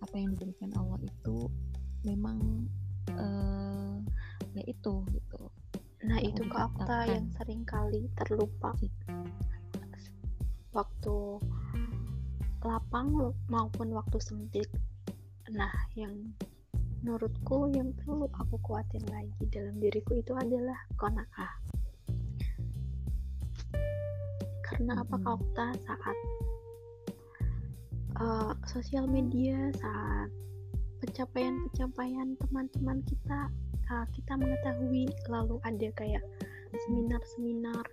apa 0.04 0.16
yang 0.20 0.36
diberikan 0.36 0.76
Allah 0.76 1.00
itu 1.02 1.48
memang 2.04 2.53
itu 4.74 5.06
gitu. 5.14 5.42
Nah 6.04 6.18
yang 6.20 6.34
itu 6.34 6.42
ditetapkan. 6.44 7.06
yang 7.08 7.26
sering 7.38 7.62
kali 7.64 8.10
terlupa. 8.18 8.74
Waktu 10.74 11.18
lapang 12.66 13.08
maupun 13.48 13.88
waktu 13.94 14.18
sempit. 14.18 14.68
Nah 15.54 15.72
yang 15.94 16.34
menurutku 17.04 17.70
yang 17.76 17.92
perlu 18.00 18.26
aku 18.32 18.56
kuatin 18.64 19.04
lagi 19.12 19.44
dalam 19.54 19.78
diriku 19.78 20.18
itu 20.18 20.34
adalah 20.34 20.80
kona'ah. 20.98 21.54
Karena 24.64 25.04
apa 25.04 25.16
Okta? 25.22 25.68
Saat 25.84 26.18
uh, 28.18 28.52
sosial 28.66 29.06
media 29.06 29.70
saat 29.78 30.32
pencapaian-pencapaian 31.04 32.40
teman-teman 32.40 33.04
kita 33.04 33.52
uh, 33.94 34.06
kita 34.10 34.34
mengetahui 34.34 35.06
lalu 35.30 35.62
ada 35.62 35.88
kayak 35.94 36.26
seminar-seminar 36.74 37.86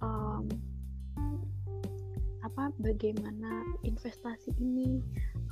um, 0.00 0.48
apa 2.40 2.72
bagaimana 2.80 3.60
investasi 3.84 4.54
ini 4.56 5.02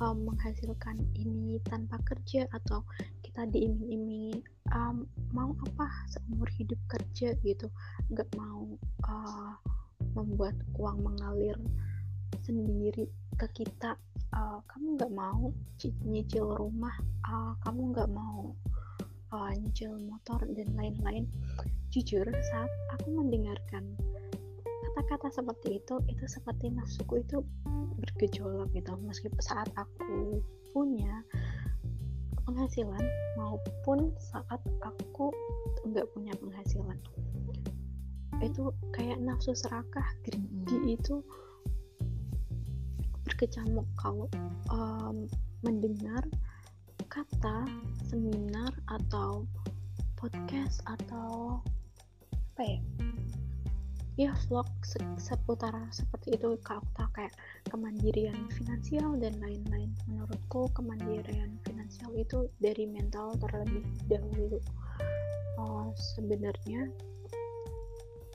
um, 0.01 0.25
menghasilkan 0.25 0.97
ini 1.13 1.61
tanpa 1.67 2.01
kerja 2.07 2.49
atau 2.49 2.81
kita 3.21 3.45
diiming-imingi 3.51 4.41
um, 4.73 5.05
mau 5.35 5.53
apa 5.69 5.85
seumur 6.09 6.47
hidup 6.55 6.79
kerja 6.89 7.35
gitu. 7.43 7.67
Nggak 8.09 8.31
mau 8.39 8.79
uh, 9.05 9.53
membuat 10.15 10.55
uang 10.79 11.03
mengalir 11.03 11.59
sendiri 12.41 13.11
ke 13.37 13.47
kita. 13.53 13.99
Uh, 14.31 14.63
kamu 14.71 14.95
nggak 14.95 15.13
mau 15.13 15.51
ci- 15.77 15.95
nyicil 16.07 16.47
rumah. 16.55 16.95
Uh, 17.27 17.53
kamu 17.67 17.91
nggak 17.91 18.09
mau 18.15 18.55
uh, 19.35 19.51
nyicil 19.51 19.91
motor 20.07 20.39
dan 20.55 20.69
lain-lain. 20.79 21.27
Jujur 21.91 22.23
saat 22.23 22.71
aku 22.95 23.11
mendengarkan 23.11 23.83
kata-kata 24.95 25.27
seperti 25.43 25.83
itu 25.83 25.95
itu 26.07 26.23
seperti 26.23 26.71
nafsuku 26.71 27.19
itu 27.19 27.43
bergejolak 27.99 28.71
gitu. 28.71 28.95
Meskipun 29.03 29.41
saat 29.43 29.67
aku 29.75 30.39
punya 30.71 31.23
penghasilan 32.47 33.03
maupun 33.35 34.15
saat 34.31 34.61
aku 34.83 35.35
nggak 35.91 36.07
punya 36.15 36.31
penghasilan. 36.39 36.99
Itu 38.39 38.71
kayak 38.95 39.19
nafsu 39.19 39.51
serakah 39.51 40.07
greedy 40.23 40.95
itu 40.95 41.19
berkecamuk. 43.27 43.87
Kalau 43.99 44.31
um, 44.71 45.27
mendengar 45.63 46.23
kata 47.15 47.63
seminar 48.11 48.75
atau 48.91 49.47
podcast 50.19 50.83
atau 50.83 51.63
apa 52.27 52.63
ya? 52.67 52.79
Ya 54.19 54.31
vlog 54.47 54.67
se- 54.83 54.99
seputar 55.15 55.71
seperti 55.95 56.35
itu 56.35 56.59
Kak 56.59 56.83
Okta 56.83 57.07
kayak 57.15 57.31
kemandirian 57.71 58.35
finansial 58.51 59.15
dan 59.15 59.31
lain-lain. 59.39 59.95
Menurutku 60.11 60.67
kemandirian 60.75 61.55
finansial 61.63 62.11
itu 62.19 62.51
dari 62.59 62.83
mental 62.83 63.31
terlebih 63.39 63.87
dahulu. 64.11 64.59
Oh, 65.55 65.95
sebenarnya 65.95 66.91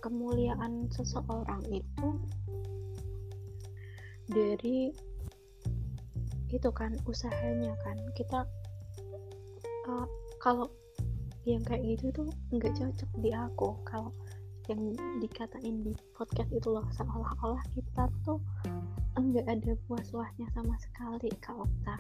kemuliaan 0.00 0.88
seseorang 0.88 1.60
itu 1.68 2.08
dari 4.24 4.88
itu 6.48 6.68
kan 6.72 6.96
usahanya 7.04 7.76
kan. 7.84 8.00
Kita 8.16 8.48
uh, 9.88 10.06
kalau 10.42 10.68
yang 11.48 11.64
kayak 11.64 11.96
gitu 11.96 12.12
tuh 12.12 12.28
nggak 12.52 12.76
cocok 12.76 13.10
di 13.24 13.30
aku. 13.32 13.76
Kalau 13.88 14.12
yang 14.70 14.94
dikatain 15.18 15.82
di 15.82 15.90
podcast 16.14 16.46
itu 16.54 16.70
loh 16.70 16.86
seolah-olah 16.94 17.64
kita 17.74 18.06
tuh 18.22 18.38
enggak 19.18 19.42
ada 19.50 19.74
puas-puasnya 19.90 20.46
sama 20.54 20.78
sekali 20.78 21.26
Kak 21.42 21.58
Okta 21.58 21.98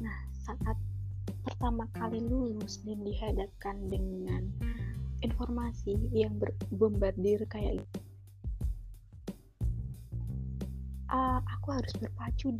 nah 0.00 0.16
saat 0.32 0.80
pertama 1.44 1.84
kali 1.92 2.24
lulus 2.24 2.80
dan 2.88 3.04
dihadapkan 3.04 3.76
dengan 3.92 4.48
informasi 5.20 6.00
yang 6.16 6.32
berbombardir 6.40 7.44
kayak 7.52 7.84
uh, 11.12 11.44
aku 11.44 11.76
harus 11.76 11.92
berpacu 12.00 12.56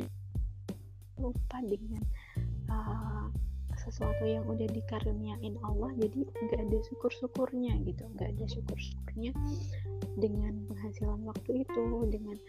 lupa 1.17 1.57
dengan 1.65 2.05
uh, 2.69 3.25
sesuatu 3.91 4.23
yang 4.23 4.47
udah 4.47 4.65
dikaruniain 4.71 5.59
Allah 5.67 5.91
jadi 5.99 6.23
nggak 6.23 6.61
ada 6.63 6.77
syukur-syukurnya 6.87 7.75
gitu. 7.83 8.03
Nggak 8.15 8.29
ada 8.39 8.45
syukur-syukurnya 8.47 9.31
dengan 10.15 10.63
penghasilan 10.71 11.19
waktu 11.27 11.67
itu 11.67 11.83
dengan 12.07 12.39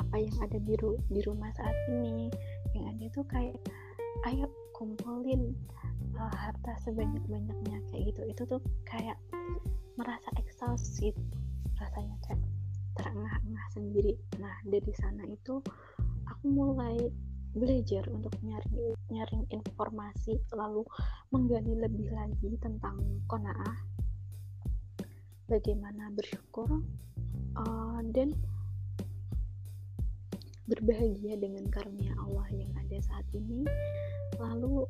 apa 0.00 0.16
yang 0.16 0.32
ada 0.40 0.58
di, 0.64 0.74
ru 0.80 0.96
di 1.12 1.20
rumah 1.28 1.52
saat 1.52 1.76
ini. 1.92 2.32
Yang 2.72 2.84
ada 2.88 3.04
tuh 3.12 3.24
kayak 3.28 3.56
ayo 4.32 4.48
kumpulin 4.72 5.52
uh, 6.16 6.32
harta 6.32 6.72
sebanyak-banyaknya 6.88 7.84
kayak 7.92 8.02
gitu. 8.08 8.20
Itu 8.24 8.42
tuh 8.48 8.60
kayak 8.88 9.20
merasa 10.00 10.32
ekstasi 10.40 11.12
rasanya 11.76 12.16
kayak 12.24 12.40
terengah-engah 12.96 13.66
sendiri. 13.76 14.16
Nah 14.40 14.56
dari 14.64 14.92
sana 14.96 15.22
itu 15.28 15.60
aku 16.26 16.44
mulai 16.48 16.96
belajar 17.54 18.04
untuk 18.10 18.34
nyari 18.42 18.97
nyaring 19.08 19.44
informasi 19.48 20.36
lalu 20.52 20.84
menggali 21.32 21.74
lebih 21.76 22.08
lagi 22.12 22.56
tentang 22.60 23.00
konaah 23.24 23.76
bagaimana 25.48 26.12
bersyukur 26.12 26.68
uh, 27.56 28.00
dan 28.12 28.36
berbahagia 30.68 31.40
dengan 31.40 31.64
karunia 31.72 32.12
Allah 32.20 32.44
yang 32.52 32.68
ada 32.76 33.00
saat 33.00 33.24
ini. 33.32 33.64
Lalu 34.36 34.84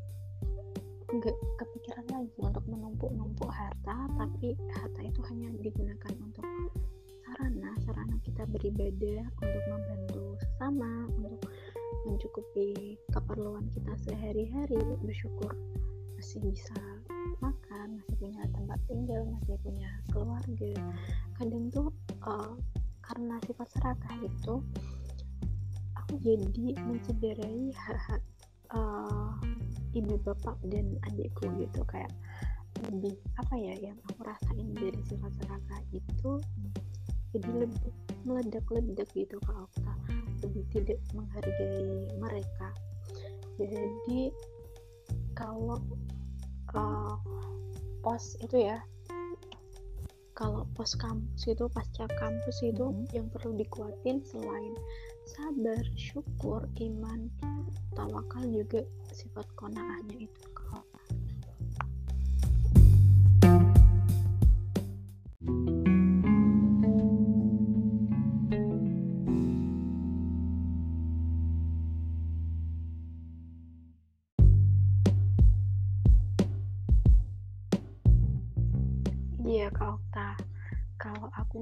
nggak 1.08 1.36
kepikiran 1.56 2.04
lagi 2.12 2.36
untuk 2.36 2.60
menumpuk-numpuk 2.68 3.48
harta 3.48 3.96
tapi 4.20 4.52
harta 4.76 5.00
itu 5.00 5.24
hanya 5.32 5.48
digunakan 5.56 6.12
untuk 6.20 6.44
sarana 7.24 7.72
sarana 7.80 8.16
kita 8.20 8.44
beribadah 8.44 9.24
untuk 9.40 9.64
membantu 9.72 10.36
sesama 10.36 11.08
untuk 11.16 11.48
mencukupi 12.06 12.98
keperluan 13.10 13.66
kita 13.74 13.92
sehari-hari 14.06 14.78
bersyukur. 15.02 15.52
Masih 16.18 16.42
bisa 16.42 16.78
makan 17.38 17.98
masih 18.02 18.14
punya 18.18 18.42
tempat 18.50 18.78
tinggal 18.90 19.22
masih 19.26 19.56
punya 19.62 19.90
keluarga. 20.10 20.74
Kadang 21.38 21.70
tuh 21.70 21.88
uh, 22.26 22.54
karena 23.02 23.38
sifat 23.46 23.68
serakah 23.78 24.14
itu 24.20 24.54
aku 25.96 26.14
jadi 26.22 26.76
mencederai 26.84 27.72
hak-hak 27.74 28.22
uh, 28.74 29.34
ibu 29.94 30.14
bapak 30.22 30.58
dan 30.66 30.98
adikku 31.10 31.46
gitu. 31.58 31.80
Kayak 31.86 32.12
lebih 32.86 33.18
apa 33.34 33.54
ya 33.58 33.74
yang 33.90 33.98
aku 34.06 34.22
rasain 34.22 34.68
dari 34.74 35.00
sifat 35.06 35.32
serakah 35.42 35.80
itu 35.90 36.30
jadi 37.34 37.66
lebih 37.66 37.92
meledak-ledak 38.24 39.08
gitu 39.12 39.36
kalau 39.44 39.66
kita 39.74 39.92
lebih 40.42 40.64
tidak 40.70 41.00
menghargai 41.14 42.08
mereka 42.18 42.68
jadi 43.58 44.30
kalau 45.34 45.82
uh, 46.74 47.18
pos 48.02 48.38
itu 48.42 48.70
ya 48.70 48.78
kalau 50.38 50.62
pos 50.78 50.94
kampus 50.94 51.50
itu 51.50 51.66
pasca 51.74 52.06
kampus 52.14 52.62
itu 52.62 52.86
mm 52.86 52.94
-hmm. 52.94 53.10
yang 53.10 53.26
perlu 53.34 53.58
dikuatin 53.58 54.22
selain 54.22 54.74
sabar 55.26 55.82
syukur 55.98 56.62
iman 56.78 57.26
tawakal 57.98 58.46
juga 58.46 58.86
sifat 59.10 59.44
konaahnya 59.58 60.30
itu 60.30 60.44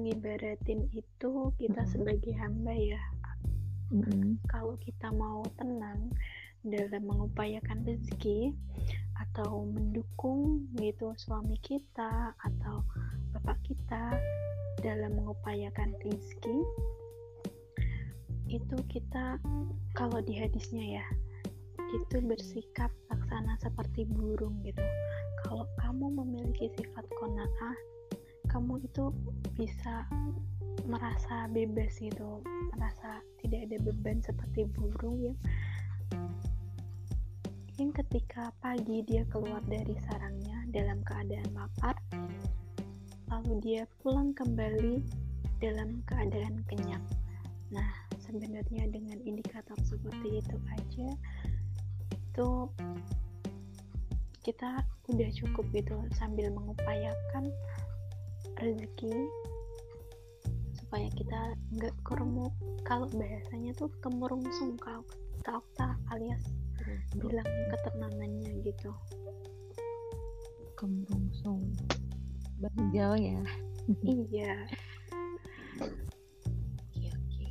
ngibaratin 0.07 0.87
itu 0.95 1.31
kita 1.59 1.83
mm 1.83 1.83
-hmm. 1.83 1.91
sebagai 1.91 2.33
hamba 2.39 2.71
ya 2.71 3.03
mm 3.91 4.01
-hmm. 4.07 4.31
kalau 4.47 4.79
kita 4.79 5.11
mau 5.11 5.43
tenang 5.59 6.07
dalam 6.63 7.03
mengupayakan 7.03 7.83
rezeki 7.83 8.55
atau 9.19 9.67
mendukung 9.67 10.67
gitu 10.79 11.11
suami 11.19 11.59
kita 11.59 12.31
atau 12.39 12.83
bapak 13.35 13.59
kita 13.67 14.15
dalam 14.79 15.11
mengupayakan 15.19 15.91
rezeki 16.05 16.57
itu 18.47 18.77
kita 18.87 19.35
kalau 19.91 20.23
di 20.23 20.39
hadisnya 20.39 21.03
ya 21.03 21.05
itu 21.91 22.19
bersikap 22.23 22.91
laksana 23.11 23.55
seperti 23.59 24.07
burung 24.07 24.59
gitu 24.63 24.83
kalau 25.43 25.67
kamu 25.79 26.11
memiliki 26.23 26.71
sifat 26.79 27.05
kona'ah 27.19 27.77
kamu 28.57 28.81
itu 28.89 29.13
bisa 29.53 30.09
merasa 30.89 31.45
bebas 31.53 31.93
gitu 32.01 32.41
merasa 32.73 33.21
tidak 33.45 33.69
ada 33.69 33.77
beban 33.85 34.17
seperti 34.25 34.65
burung 34.73 35.21
yang 35.21 35.37
yang 37.77 37.93
ketika 37.93 38.49
pagi 38.57 39.05
dia 39.05 39.21
keluar 39.29 39.61
dari 39.69 39.93
sarangnya 40.09 40.65
dalam 40.73 41.05
keadaan 41.05 41.45
lapar 41.53 41.93
lalu 43.29 43.61
dia 43.61 43.85
pulang 44.01 44.33
kembali 44.33 45.05
dalam 45.61 46.01
keadaan 46.09 46.57
kenyang. 46.65 47.05
Nah 47.69 48.09
sebenarnya 48.25 48.89
dengan 48.89 49.21
indikator 49.21 49.77
seperti 49.85 50.41
itu 50.41 50.57
aja 50.73 51.09
itu 52.09 52.49
kita 54.41 54.81
udah 55.13 55.29
cukup 55.45 55.65
gitu 55.77 56.01
sambil 56.17 56.49
mengupayakan 56.49 57.53
rezeki. 58.61 59.13
Supaya 60.77 61.07
kita 61.13 61.39
nggak 61.75 61.95
keremuk 62.07 62.53
kalau 62.87 63.11
bahasanya 63.11 63.75
tuh 63.75 63.91
kemurungsung 63.99 64.79
kalau 64.79 65.03
tak 65.75 65.95
alias 66.11 66.43
hmm. 66.83 67.19
bilang 67.19 67.47
ketenangannya 67.71 68.51
gitu. 68.63 68.91
Kemurungsung 70.79 71.75
bahasa 72.57 73.15
ya? 73.17 73.41
Iya. 74.03 74.67
Oke 75.79 77.07
oke. 77.07 77.49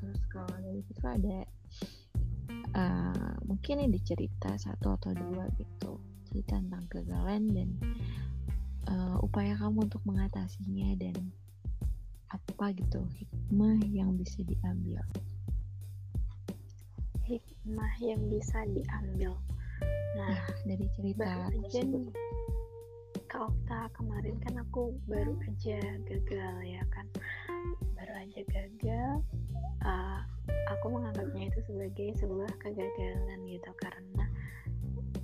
Terus 0.00 0.20
kalau 0.32 0.56
dari 0.64 0.80
situ 0.80 1.04
ada 1.04 1.38
uh, 2.72 3.32
mungkin 3.44 3.84
ini 3.84 4.00
dicerita 4.00 4.56
satu 4.56 4.96
atau 4.96 5.12
dua 5.12 5.44
gitu. 5.60 6.00
Cerita 6.32 6.56
tentang 6.56 6.88
kegagalan 6.88 7.52
dan 7.52 7.68
uh, 8.88 9.16
upaya 9.22 9.56
kamu 9.56 9.86
untuk 9.86 10.02
mengatasinya 10.04 10.96
dan 11.00 11.16
apa 12.32 12.74
gitu 12.74 13.04
hikmah 13.14 13.78
yang 13.90 14.16
bisa 14.18 14.42
diambil? 14.42 15.00
Hikmah 17.24 17.94
yang 18.02 18.20
bisa 18.28 18.66
diambil. 18.68 19.38
Nah 20.18 20.34
ya, 20.34 20.44
dari 20.66 20.86
cerita 20.98 21.24
aja 21.50 21.80
nih. 21.80 22.10
Kak 23.30 23.50
Okta 23.50 23.90
kemarin 23.98 24.38
kan 24.42 24.54
aku 24.62 24.94
baru 25.10 25.34
aja 25.42 25.80
gagal 26.06 26.54
ya 26.62 26.82
kan? 26.90 27.06
Baru 27.98 28.12
aja 28.14 28.40
gagal 28.46 29.22
uh, 29.84 30.20
aku 30.74 30.86
menganggapnya 30.90 31.52
itu 31.52 31.60
sebagai 31.66 32.08
sebuah 32.18 32.50
kegagalan 32.62 33.40
gitu 33.46 33.70
karena 33.78 34.24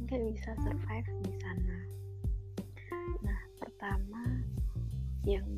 nggak 0.07 0.23
bisa 0.35 0.51
survive 0.67 1.11
di 1.23 1.35
sana 1.39 1.77
pertama 3.81 4.45
yang 5.25 5.49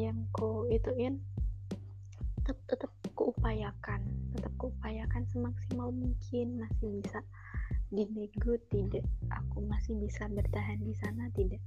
yang 0.00 0.16
ku 0.32 0.64
ituin 0.72 1.20
tetap 2.40 2.56
tetap 2.64 2.88
kuupayakan 3.12 4.00
tetap 4.32 4.48
kuupayakan 4.56 5.28
semaksimal 5.28 5.92
mungkin. 5.92 6.56
Masih 6.56 6.88
bisa 6.88 7.20
dinego 7.92 8.56
tidak. 8.72 9.04
Aku 9.28 9.60
masih 9.68 9.92
bisa 10.00 10.24
bertahan 10.32 10.80
di 10.80 10.96
sana 11.04 11.28
tidak. 11.36 11.60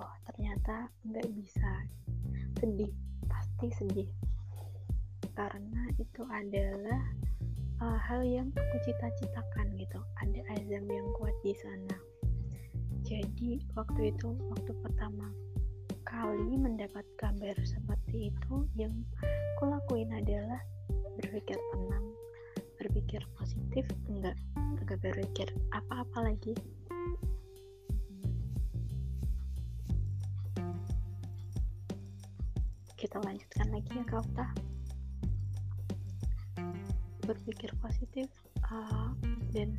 Oh 0.00 0.16
ternyata 0.32 0.88
nggak 1.04 1.28
bisa. 1.36 1.84
Sedih 2.56 2.96
pasti 3.28 3.68
sedih. 3.68 4.08
Karena 5.36 5.92
itu 6.00 6.24
adalah 6.24 7.04
uh, 7.84 8.00
hal 8.00 8.24
yang 8.24 8.48
aku 8.56 8.76
cita-citakan 8.88 9.76
gitu. 9.76 10.00
Ada 10.24 10.40
azam 10.56 10.88
yang 10.88 11.04
kuat 11.20 11.36
di 11.44 11.52
sana 11.52 12.11
jadi 13.12 13.60
waktu 13.76 14.16
itu 14.16 14.32
waktu 14.48 14.72
pertama 14.80 15.28
kali 16.08 16.56
mendapat 16.56 17.04
kabar 17.20 17.52
seperti 17.60 18.32
itu 18.32 18.64
yang 18.72 19.04
kulakuin 19.60 20.08
adalah 20.16 20.64
berpikir 21.20 21.60
tenang 21.60 22.06
berpikir 22.80 23.20
positif 23.36 23.84
enggak 24.08 24.32
enggak 24.56 24.96
berpikir 25.04 25.48
apa-apa 25.76 26.32
lagi. 26.32 26.56
Kita 32.96 33.20
lanjutkan 33.20 33.68
lagi 33.76 33.92
ya 33.92 34.04
Kak 34.08 34.24
Okta. 34.24 34.46
Berpikir 37.28 37.70
positif 37.76 38.32
uh, 38.72 39.12
dan 39.52 39.76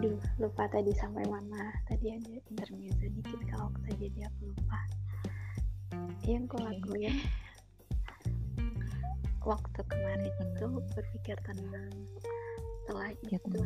Duh, 0.00 0.16
lupa 0.40 0.64
tadi 0.72 0.96
sampai 0.96 1.28
mana. 1.28 1.76
Tadi 1.84 2.08
ada 2.08 2.32
intermezzo 2.48 3.04
dikit 3.04 3.36
kalau 3.52 3.68
Okta 3.68 3.92
jadi 4.00 4.32
aku 4.32 4.48
lupa. 4.48 4.80
Yang 6.24 6.48
aku 6.48 6.56
lakuin 6.64 7.14
waktu 9.44 9.80
kemarin 9.84 10.24
itu 10.24 10.68
berpikir 10.96 11.36
tenang. 11.44 11.92
Setelah 12.88 13.12
Ya, 13.28 13.36
itu 13.36 13.60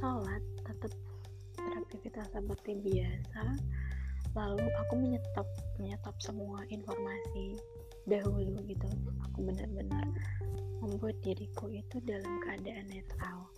sholat 0.00 0.40
tetap 0.64 0.92
beraktivitas 1.60 2.32
seperti 2.32 2.80
biasa. 2.80 3.42
Lalu 4.32 4.64
aku 4.80 4.94
menyetop 4.96 5.44
menyetop 5.76 6.16
semua 6.24 6.64
informasi 6.72 7.60
dahulu 8.08 8.64
gitu. 8.64 8.88
Aku 9.28 9.44
benar-benar 9.44 10.08
membuat 10.80 11.20
diriku 11.20 11.68
itu 11.68 12.00
dalam 12.08 12.40
keadaan 12.48 12.88
netral 12.88 13.52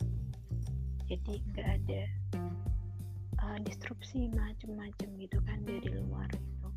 jadi 1.09 1.35
nggak 1.53 1.69
ada 1.83 2.03
uh, 3.43 3.59
disrupsi 3.67 4.31
macem-macem 4.31 5.09
gitu 5.19 5.39
kan 5.47 5.59
dari 5.67 5.89
luar 5.91 6.31
itu 6.35 6.69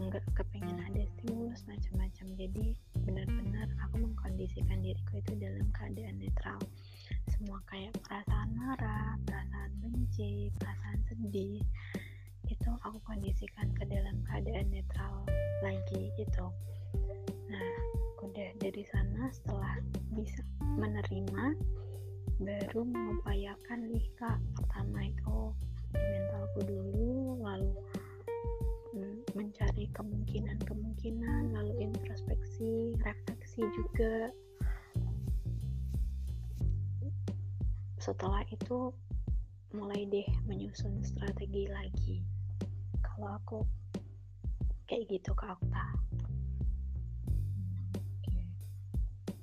nggak 0.00 0.24
kepengen 0.32 0.80
ada 0.80 1.02
stimulus 1.16 1.60
macam-macam 1.68 2.26
jadi 2.34 2.66
benar-benar 3.04 3.68
aku 3.84 4.00
mengkondisikan 4.00 4.80
diriku 4.80 5.20
itu 5.20 5.32
dalam 5.36 5.66
keadaan 5.76 6.16
netral. 6.16 6.60
Semua 7.28 7.60
kayak 7.68 7.92
perasaan 8.00 8.48
marah 8.56 9.20
perasaan 9.28 9.70
benci 9.84 10.48
perasaan 10.56 10.98
sedih 11.04 11.60
itu 12.48 12.70
aku 12.82 12.98
kondisikan 13.06 13.68
ke 13.76 13.84
dalam 13.86 14.16
keadaan 14.24 14.72
netral 14.72 15.22
lagi 15.60 16.08
gitu. 16.16 16.48
Nah 17.52 17.70
udah 18.24 18.50
dari 18.56 18.84
sana 18.88 19.28
setelah 19.28 19.76
bisa 20.16 20.40
menerima 20.80 21.56
baru 22.40 22.88
mengupayakan 22.88 23.92
nih 23.92 24.08
kak 24.16 24.40
pertama 24.56 25.12
itu 25.12 25.52
di 25.92 26.00
mentalku 26.00 26.60
dulu 26.64 27.36
lalu 27.44 27.76
mm, 28.96 29.36
mencari 29.36 29.84
kemungkinan-kemungkinan 29.92 31.52
lalu 31.52 31.84
introspeksi 31.84 32.96
refleksi 33.04 33.60
juga. 33.76 34.32
Setelah 38.00 38.40
itu 38.48 38.88
mulai 39.76 40.08
deh 40.08 40.24
menyusun 40.48 41.04
strategi 41.04 41.68
lagi. 41.68 42.24
Kalau 43.04 43.36
aku 43.36 43.60
kayak 44.88 45.12
gitu 45.12 45.36
kak 45.36 45.60
Okta. 45.60 45.86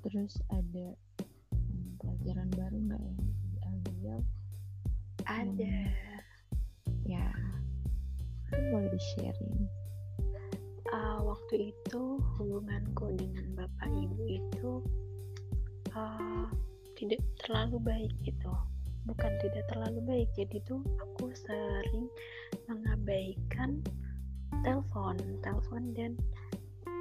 Terus 0.02 0.34
ada 0.50 0.98
hmm, 0.98 1.07
pelajaran 2.08 2.48
baru 2.56 2.76
nggak 2.88 3.02
yang 3.04 3.16
diambil? 3.84 4.16
ada. 5.28 5.78
Ya, 7.04 7.28
kan 8.48 8.60
boleh 8.72 8.88
di 8.92 9.00
sharing. 9.12 9.68
uh, 10.88 11.20
waktu 11.20 11.72
itu 11.72 12.20
hubunganku 12.36 13.12
dengan 13.16 13.44
bapak 13.56 13.92
ibu 13.92 14.24
itu 14.24 14.70
uh, 15.92 16.48
tidak 16.96 17.20
terlalu 17.44 17.76
baik 17.84 18.12
gitu. 18.24 18.52
Bukan 19.04 19.32
tidak 19.40 19.64
terlalu 19.72 20.00
baik 20.04 20.28
jadi 20.36 20.60
tuh 20.68 20.80
aku 21.00 21.32
sering 21.32 22.08
mengabaikan 22.68 23.80
telepon 24.64 25.16
telepon 25.44 25.96
dan 25.96 26.12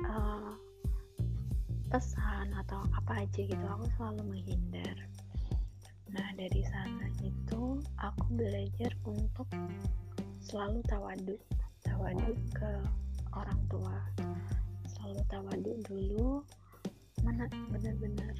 uh, 0.07 0.55
pesan 1.87 2.51
atau 2.65 2.83
apa 2.95 3.23
aja 3.23 3.41
gitu 3.43 3.65
aku 3.67 3.87
selalu 3.95 4.23
menghindar. 4.35 4.97
Nah 6.11 6.27
dari 6.35 6.63
sana 6.67 7.07
itu 7.23 7.79
aku 7.99 8.25
belajar 8.35 8.91
untuk 9.07 9.47
selalu 10.43 10.79
tawadu 10.87 11.35
tawadu 11.83 12.31
ke 12.55 12.71
orang 13.35 13.61
tua. 13.71 13.97
Selalu 14.87 15.21
tawadu 15.31 15.71
dulu 15.87 16.43
mana 17.23 17.47
benar-benar 17.71 18.35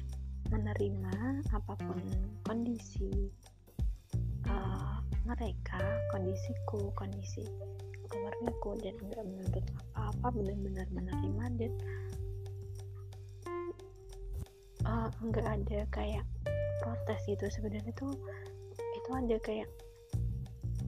menerima 0.48 1.44
apa 1.52 1.74
pun 1.76 2.00
kondisi 2.48 3.28
uh, 4.48 4.96
mereka 5.28 5.80
kondisiku 6.08 6.88
kondisi 6.96 7.44
keluargaku 8.08 8.80
dan 8.80 8.96
nggak 8.96 9.24
menuntut 9.28 9.64
apa-apa 9.92 10.32
benar-benar 10.40 10.88
menerima 10.88 11.44
dan 11.60 11.72
uh, 14.88 15.08
ada 15.44 15.80
kayak 15.92 16.24
protes 16.80 17.20
gitu. 17.28 17.44
Sebenarnya 17.52 17.92
tuh 17.94 18.16
itu 18.72 19.10
ada 19.12 19.36
kayak 19.44 19.68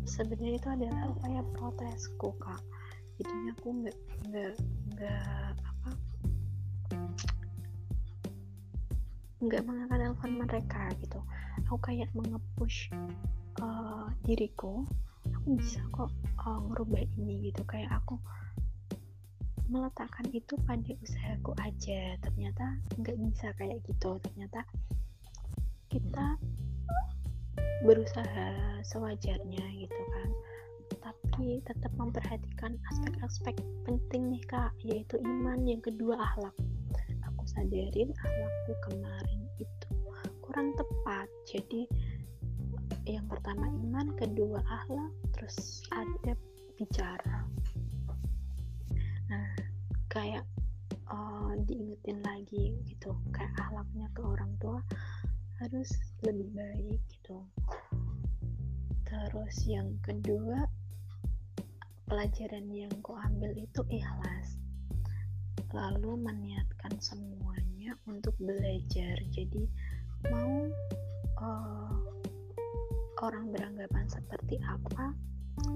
sebenarnya 0.09 0.57
itu 0.57 0.68
adalah 0.68 1.12
upaya 1.12 1.40
protesku 1.55 2.32
kak. 2.40 2.61
Jadinya 3.20 3.53
aku 3.61 3.68
nggak 3.84 3.98
nggak 4.32 4.53
nggak 4.96 5.55
apa 5.61 5.90
nggak 9.40 9.62
mengangkat 9.64 9.98
telepon 10.01 10.32
mereka 10.40 10.82
gitu. 11.01 11.20
Aku 11.68 11.76
kayak 11.80 12.09
mengepush 12.16 12.88
uh, 13.61 14.09
diriku. 14.24 14.84
Aku 15.36 15.57
bisa 15.57 15.80
kok 15.92 16.09
uh, 16.44 16.61
ngerubah 16.72 17.05
ini 17.20 17.53
gitu. 17.53 17.61
Kayak 17.68 18.01
aku 18.01 18.16
meletakkan 19.71 20.27
itu 20.35 20.59
pada 20.66 20.93
usahaku 21.01 21.55
aja. 21.62 22.18
Ternyata 22.21 22.66
nggak 22.99 23.16
bisa 23.31 23.55
kayak 23.57 23.79
gitu. 23.87 24.18
Ternyata 24.21 24.61
kita 25.89 26.37
berusaha 27.87 28.47
sewajarnya 28.85 29.64
gitu 29.79 30.03
kan. 30.12 30.31
Tapi 31.01 31.62
tetap 31.64 31.93
memperhatikan 31.97 32.75
aspek-aspek 32.93 33.57
penting 33.87 34.35
nih 34.35 34.45
kak 34.51 34.75
yaitu 34.83 35.16
iman 35.23 35.62
yang 35.64 35.81
kedua 35.81 36.18
akhlak 36.18 36.53
aku 37.41 37.57
sadarin 37.57 38.12
akhlakku 38.21 38.73
kemarin 38.85 39.41
itu 39.57 39.89
kurang 40.45 40.77
tepat. 40.77 41.25
Jadi 41.49 41.89
yang 43.09 43.25
pertama 43.33 43.64
iman 43.64 44.12
kedua 44.21 44.61
akhlak 44.61 45.09
terus 45.33 45.81
adab 45.89 46.37
bicara. 46.77 47.49
Nah 49.33 49.49
kayak 50.11 50.43
uh, 51.07 51.55
diingetin 51.71 52.19
lagi 52.27 52.75
gitu 52.83 53.15
kayak 53.31 53.55
akhlaknya 53.63 54.11
ke 54.11 54.21
orang 54.27 54.51
tua 54.59 54.83
harus 55.63 55.91
lebih 56.27 56.51
baik 56.57 57.01
gitu. 57.15 57.39
Terus 59.07 59.57
yang 59.71 59.95
kedua 60.03 60.67
pelajaran 62.11 62.67
yang 62.75 62.91
ku 63.07 63.15
ambil 63.15 63.55
itu 63.55 63.81
ikhlas. 63.87 64.59
Lalu 65.71 66.19
meniatkan 66.19 66.99
semuanya 66.99 67.95
untuk 68.11 68.35
belajar. 68.43 69.15
Jadi 69.31 69.71
mau 70.27 70.67
uh, 71.39 71.95
orang 73.23 73.53
beranggapan 73.55 74.11
seperti 74.11 74.59
apa 74.65 75.15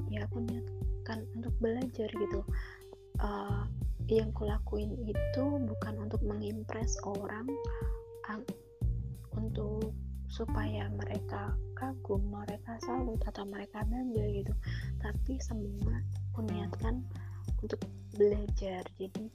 ya 0.09 0.25
aku 0.25 0.41
niatkan 0.49 1.23
untuk 1.37 1.55
belajar 1.61 2.09
gitu. 2.09 2.41
Uh, 3.21 3.69
yang 4.09 4.29
kulakuin 4.37 4.93
itu 5.09 5.45
bukan 5.65 5.95
untuk 5.97 6.21
mengimpress 6.25 6.97
orang 7.05 7.49
untuk 9.35 9.93
supaya 10.29 10.91
mereka 10.91 11.55
kagum, 11.79 12.21
mereka 12.33 12.75
salut 12.83 13.23
atau 13.23 13.47
mereka 13.47 13.87
bangga 13.87 14.25
gitu. 14.35 14.53
Tapi 14.99 15.39
semua 15.39 16.03
kuniatkan 16.35 17.07
untuk 17.63 17.81
belajar. 18.19 18.83
Jadi 18.99 19.31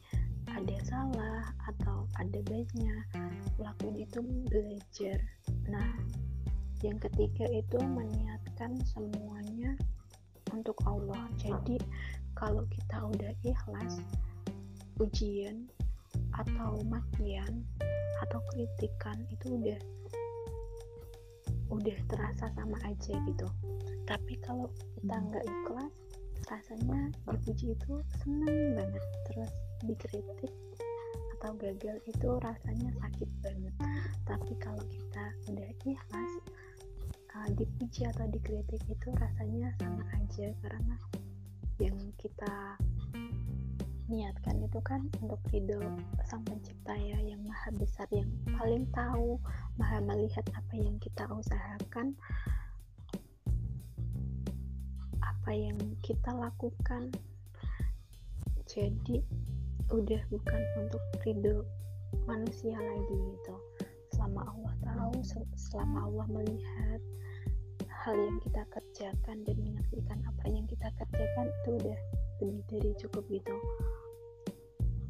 ada 0.49 0.78
salah 0.84 1.55
atau 1.70 2.09
ada 2.17 2.39
baiknya, 2.49 3.05
lakuin 3.61 4.01
itu 4.01 4.20
belajar. 4.49 5.17
Nah, 5.70 5.93
yang 6.82 6.97
ketiga 6.97 7.45
itu 7.53 7.78
meniatkan 7.80 8.76
semuanya 8.84 9.78
untuk 10.51 10.76
Allah. 10.84 11.30
Jadi 11.38 11.78
kalau 12.34 12.65
kita 12.67 12.97
udah 13.07 13.34
ikhlas, 13.45 14.03
ujian 15.00 15.72
atau 16.36 16.80
makian 16.88 17.64
atau 18.28 18.39
kritikan 18.52 19.18
itu 19.32 19.56
udah 19.56 19.80
udah 21.70 21.97
terasa 22.10 22.50
sama 22.58 22.78
aja 22.84 23.14
gitu. 23.24 23.47
Tapi 24.10 24.34
kalau 24.41 24.68
kita 24.74 25.16
nggak 25.16 25.45
ikhlas 25.45 25.93
rasanya 26.50 27.14
dipuji 27.30 27.78
itu 27.78 27.93
seneng 28.22 28.76
banget. 28.76 29.06
Terus 29.30 29.52
dikritik 29.86 30.54
atau 31.39 31.56
gagal 31.56 31.97
itu 32.10 32.30
rasanya 32.41 32.89
sakit 33.00 33.30
banget. 33.45 33.76
Tapi 34.26 34.54
kalau 34.58 34.84
kita 34.89 35.26
udah 35.54 35.70
ikhlas 35.86 36.32
uh, 37.38 37.50
dipuji 37.54 38.10
atau 38.10 38.26
dikritik 38.34 38.82
itu 38.89 39.08
rasanya 39.16 39.70
sama 39.78 40.04
aja. 40.18 40.50
Karena 40.66 40.95
yang 41.80 41.95
kita 42.18 42.76
niatkan 44.10 44.57
itu 44.66 44.82
kan 44.82 45.05
untuk 45.22 45.38
ridho 45.53 45.78
sang 46.26 46.41
pencipta 46.41 46.97
ya 46.97 47.22
yang 47.22 47.45
maha 47.45 47.70
besar 47.78 48.10
yang 48.10 48.26
paling 48.57 48.89
tahu 48.89 49.38
maha 49.78 50.01
melihat 50.01 50.41
apa 50.57 50.74
yang 50.74 50.97
kita 50.97 51.30
usahakan 51.30 52.18
apa 55.22 55.51
yang 55.53 55.78
kita 56.01 56.34
lakukan. 56.34 57.14
Jadi 58.66 59.22
udah 59.93 60.22
bukan 60.30 60.62
untuk 60.82 61.01
ridho 61.26 61.66
manusia 62.26 62.78
lagi 62.78 63.16
gitu. 63.18 63.55
Selama 64.14 64.49
Allah 64.49 64.74
tahu 64.82 65.14
selama 65.57 66.10
Allah 66.10 66.28
melihat 66.34 67.01
hal 68.05 68.18
yang 68.18 68.38
kita 68.41 68.62
kerjakan 68.74 69.38
dan 69.45 69.57
menyaksikan 69.62 70.20
apa 70.26 70.45
yang 70.49 70.66
kita 70.66 70.88
kerjakan 70.97 71.45
itu 71.45 71.70
udah 71.78 71.99
lebih 72.39 72.64
dari 72.72 72.91
cukup 72.95 73.24
gitu 73.28 73.55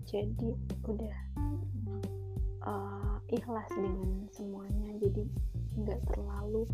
jadi 0.10 0.50
udah 0.90 1.18
uh, 2.66 3.16
ikhlas 3.30 3.70
dengan 3.78 4.26
semuanya. 4.34 4.90
Jadi 4.98 5.24
nggak 5.78 6.02
terlalu 6.10 6.66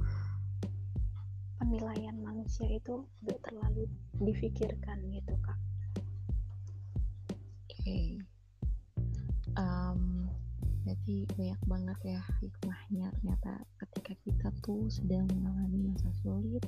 penilaian 1.59 2.15
manusia 2.23 2.67
itu 2.71 3.03
nggak 3.27 3.39
terlalu 3.43 3.91
difikirkan 4.23 5.03
gitu 5.11 5.35
kak. 5.43 5.59
Oke. 7.67 7.75
Okay. 7.83 8.07
um, 9.59 10.31
berarti 10.87 11.27
banyak 11.35 11.61
banget 11.67 11.99
ya 12.15 12.21
hikmahnya. 12.39 13.11
Ternyata 13.19 13.51
ketika 13.83 14.13
kita 14.23 14.47
tuh 14.63 14.87
sedang 14.87 15.27
mengalami 15.35 15.91
masa 15.91 16.07
sulit 16.23 16.63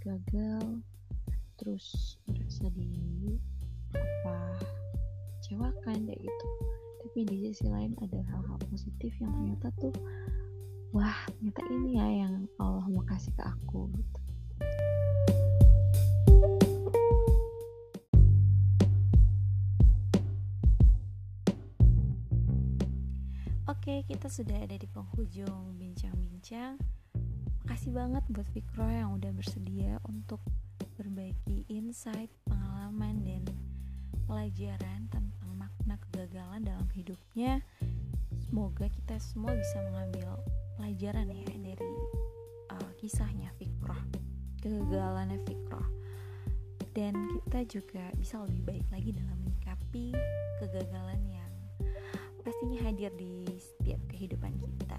gagal 0.00 0.80
terus 1.60 2.16
merasa 2.24 2.72
di 2.72 2.88
apa 3.92 4.79
mengecewakan 5.50 6.06
kayak 6.06 6.22
gitu 6.22 6.46
tapi 7.02 7.18
di 7.26 7.36
sisi 7.50 7.66
lain 7.66 7.98
ada 7.98 8.22
hal-hal 8.30 8.58
positif 8.70 9.10
yang 9.18 9.34
ternyata 9.34 9.68
tuh 9.82 9.94
wah 10.94 11.18
ternyata 11.26 11.62
ini 11.74 11.98
ya 11.98 12.06
yang 12.06 12.46
Allah 12.62 12.86
mau 12.86 13.02
kasih 13.02 13.34
ke 13.34 13.42
aku 13.42 13.90
gitu 13.98 14.20
Oke, 23.70 24.04
kita 24.04 24.28
sudah 24.28 24.66
ada 24.66 24.76
di 24.76 24.84
penghujung 24.92 25.78
bincang-bincang. 25.80 26.76
Makasih 27.64 27.96
banget 27.96 28.20
buat 28.28 28.44
Fikro 28.52 28.84
yang 28.84 29.16
udah 29.16 29.32
bersedia 29.32 29.96
untuk 30.04 30.42
berbagi 31.00 31.64
insight, 31.70 32.28
pengalaman, 32.44 33.24
dan 33.24 33.42
pelajaran 34.28 35.08
tentang 35.08 35.29
makna 35.90 36.06
kegagalan 36.06 36.62
dalam 36.62 36.86
hidupnya 36.94 37.66
semoga 38.46 38.86
kita 38.86 39.18
semua 39.18 39.58
bisa 39.58 39.82
mengambil 39.90 40.38
pelajaran 40.78 41.26
ya 41.34 41.42
dari 41.50 41.94
uh, 42.70 42.90
kisahnya 42.94 43.50
Fikroh 43.58 43.98
kegagalannya 44.62 45.42
Fikroh 45.42 45.90
dan 46.94 47.18
kita 47.42 47.60
juga 47.66 48.06
bisa 48.14 48.38
lebih 48.46 48.62
baik 48.70 48.86
lagi 48.94 49.10
dalam 49.18 49.34
menyikapi 49.42 50.14
kegagalan 50.62 51.18
yang 51.26 51.50
pastinya 52.46 52.86
hadir 52.86 53.10
di 53.18 53.50
setiap 53.58 53.98
kehidupan 54.14 54.54
kita. 54.62 54.89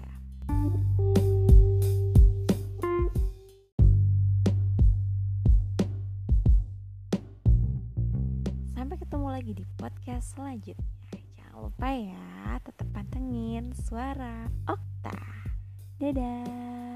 Lagi 9.42 9.58
di 9.58 9.66
podcast 9.74 10.38
selanjutnya. 10.38 11.18
Jangan 11.34 11.66
lupa 11.66 11.90
ya, 11.90 12.62
tetap 12.62 12.86
pantengin 12.94 13.74
suara 13.74 14.46
Okta. 14.70 15.18
Dadah. 15.98 16.91